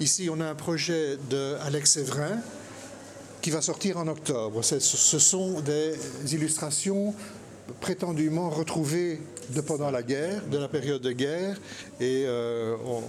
Ici, 0.00 0.28
on 0.30 0.40
a 0.40 0.46
un 0.46 0.54
projet 0.54 1.16
de 1.30 1.56
Alex 1.64 1.92
Séverin 1.92 2.38
qui 3.40 3.50
va 3.50 3.60
sortir 3.62 3.98
en 3.98 4.08
octobre. 4.08 4.62
Ce 4.62 4.78
sont 5.18 5.60
des 5.60 5.94
illustrations 6.32 7.14
prétendument 7.80 8.50
retrouvées 8.50 9.20
de 9.50 9.60
pendant 9.60 9.90
la 9.90 10.02
guerre, 10.02 10.42
de 10.46 10.58
la 10.58 10.68
période 10.68 11.02
de 11.02 11.12
guerre, 11.12 11.56
et 12.00 12.24
euh, 12.26 12.76
on- 12.86 13.02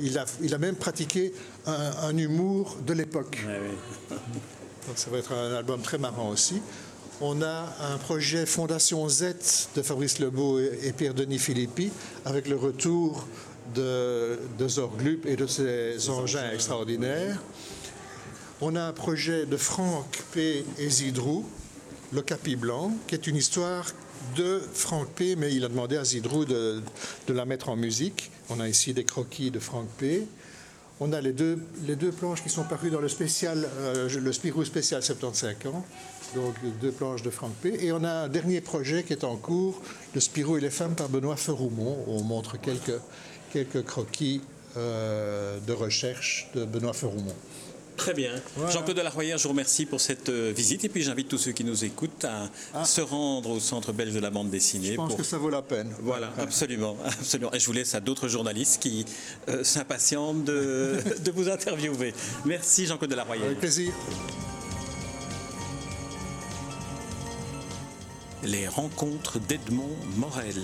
il, 0.00 0.18
a, 0.18 0.24
il 0.40 0.54
a 0.54 0.58
même 0.58 0.76
pratiqué 0.76 1.32
un, 1.66 1.90
un 2.02 2.16
humour 2.16 2.76
de 2.86 2.92
l'époque. 2.92 3.38
Donc 4.08 4.96
ça 4.96 5.10
va 5.10 5.18
être 5.18 5.32
un 5.32 5.54
album 5.54 5.80
très 5.80 5.98
marrant 5.98 6.30
aussi. 6.30 6.60
On 7.20 7.40
a 7.42 7.76
un 7.92 7.98
projet 7.98 8.46
Fondation 8.46 9.08
Z 9.08 9.34
de 9.76 9.82
Fabrice 9.82 10.18
Lebeau 10.18 10.58
et 10.58 10.92
Pierre-Denis 10.92 11.38
Philippi 11.38 11.92
avec 12.24 12.48
le 12.48 12.56
retour 12.56 13.28
de, 13.74 14.40
de 14.58 14.68
Zorglup 14.68 15.24
et 15.26 15.36
de 15.36 15.46
ses 15.46 16.10
engins 16.10 16.50
extraordinaires. 16.52 17.40
On 18.60 18.74
a 18.74 18.82
un 18.82 18.92
projet 18.92 19.46
de 19.46 19.56
Franck 19.56 20.22
P. 20.32 20.64
et 20.78 20.88
Zidrou, 20.88 21.44
Le 22.12 22.22
Capi 22.22 22.56
Blanc, 22.56 22.92
qui 23.06 23.14
est 23.14 23.26
une 23.26 23.36
histoire 23.36 23.86
de 24.36 24.60
Franck 24.72 25.08
P., 25.08 25.36
mais 25.36 25.52
il 25.54 25.64
a 25.64 25.68
demandé 25.68 25.96
à 25.96 26.04
Zidrou 26.04 26.44
de, 26.44 26.82
la 27.28 27.44
mettre 27.44 27.68
en 27.68 27.76
musique. 27.76 28.30
On 28.50 28.60
a 28.60 28.68
ici 28.68 28.94
des 28.94 29.04
croquis 29.04 29.50
de 29.50 29.58
Franck 29.58 29.88
P. 29.98 30.26
On 31.00 31.12
a 31.12 31.20
les 31.20 31.32
deux, 31.32 31.58
les 31.86 31.96
deux 31.96 32.12
planches 32.12 32.42
qui 32.42 32.48
sont 32.48 32.64
parues 32.64 32.90
dans 32.90 33.00
le 33.00 33.08
spécial, 33.08 33.68
euh, 33.78 34.08
le 34.08 34.32
Spirou 34.32 34.64
spécial 34.64 35.02
75 35.02 35.66
ans, 35.66 35.84
donc 36.34 36.54
deux 36.80 36.92
planches 36.92 37.22
de 37.22 37.30
Franck 37.30 37.52
P. 37.54 37.84
Et 37.84 37.92
on 37.92 38.04
a 38.04 38.10
un 38.10 38.28
dernier 38.28 38.60
projet 38.60 39.02
qui 39.02 39.12
est 39.12 39.24
en 39.24 39.36
cours, 39.36 39.82
le 40.14 40.20
Spirou 40.20 40.58
et 40.58 40.60
les 40.60 40.70
femmes 40.70 40.94
par 40.94 41.08
Benoît 41.08 41.36
Feroumont. 41.36 42.04
On 42.06 42.22
montre 42.22 42.60
quelques, 42.60 43.00
quelques 43.52 43.84
croquis 43.84 44.42
euh, 44.76 45.58
de 45.66 45.72
recherche 45.72 46.48
de 46.54 46.64
Benoît 46.64 46.92
Feroumont. 46.92 47.34
Très 47.96 48.14
bien. 48.14 48.32
Jean-Claude 48.70 48.96
Delarroyère, 48.96 49.38
je 49.38 49.42
vous 49.44 49.50
remercie 49.50 49.86
pour 49.86 50.00
cette 50.00 50.28
euh, 50.28 50.52
visite 50.56 50.84
et 50.84 50.88
puis 50.88 51.02
j'invite 51.02 51.28
tous 51.28 51.38
ceux 51.38 51.52
qui 51.52 51.62
nous 51.62 51.84
écoutent 51.84 52.24
à 52.24 52.84
se 52.84 53.00
rendre 53.00 53.50
au 53.50 53.60
Centre 53.60 53.92
belge 53.92 54.12
de 54.14 54.18
la 54.20 54.30
bande 54.30 54.50
dessinée. 54.50 54.88
Ah. 54.88 54.92
Je 54.92 54.96
pense 54.96 55.08
pour- 55.08 55.16
que 55.18 55.22
ça 55.24 55.38
vaut 55.38 55.50
la 55.50 55.62
peine. 55.62 55.92
Voilà, 56.00 56.32
absolument, 56.38 56.96
absolument. 57.04 57.52
Et 57.52 57.60
je 57.60 57.66
vous 57.66 57.72
laisse 57.72 57.94
à 57.94 58.00
d'autres 58.00 58.28
journalistes 58.28 58.82
qui 58.82 59.04
euh, 59.48 59.62
s'impatientent 59.62 60.44
de, 60.44 60.98
de 61.24 61.30
vous 61.30 61.48
interviewer. 61.48 62.14
Merci 62.44 62.86
Jean-Claude 62.86 63.10
Delarroyère. 63.10 63.44
Avec 63.46 63.58
plaisir. 63.60 63.92
Les 68.42 68.66
rencontres 68.66 69.38
d'Edmond 69.38 69.96
Morel. 70.16 70.56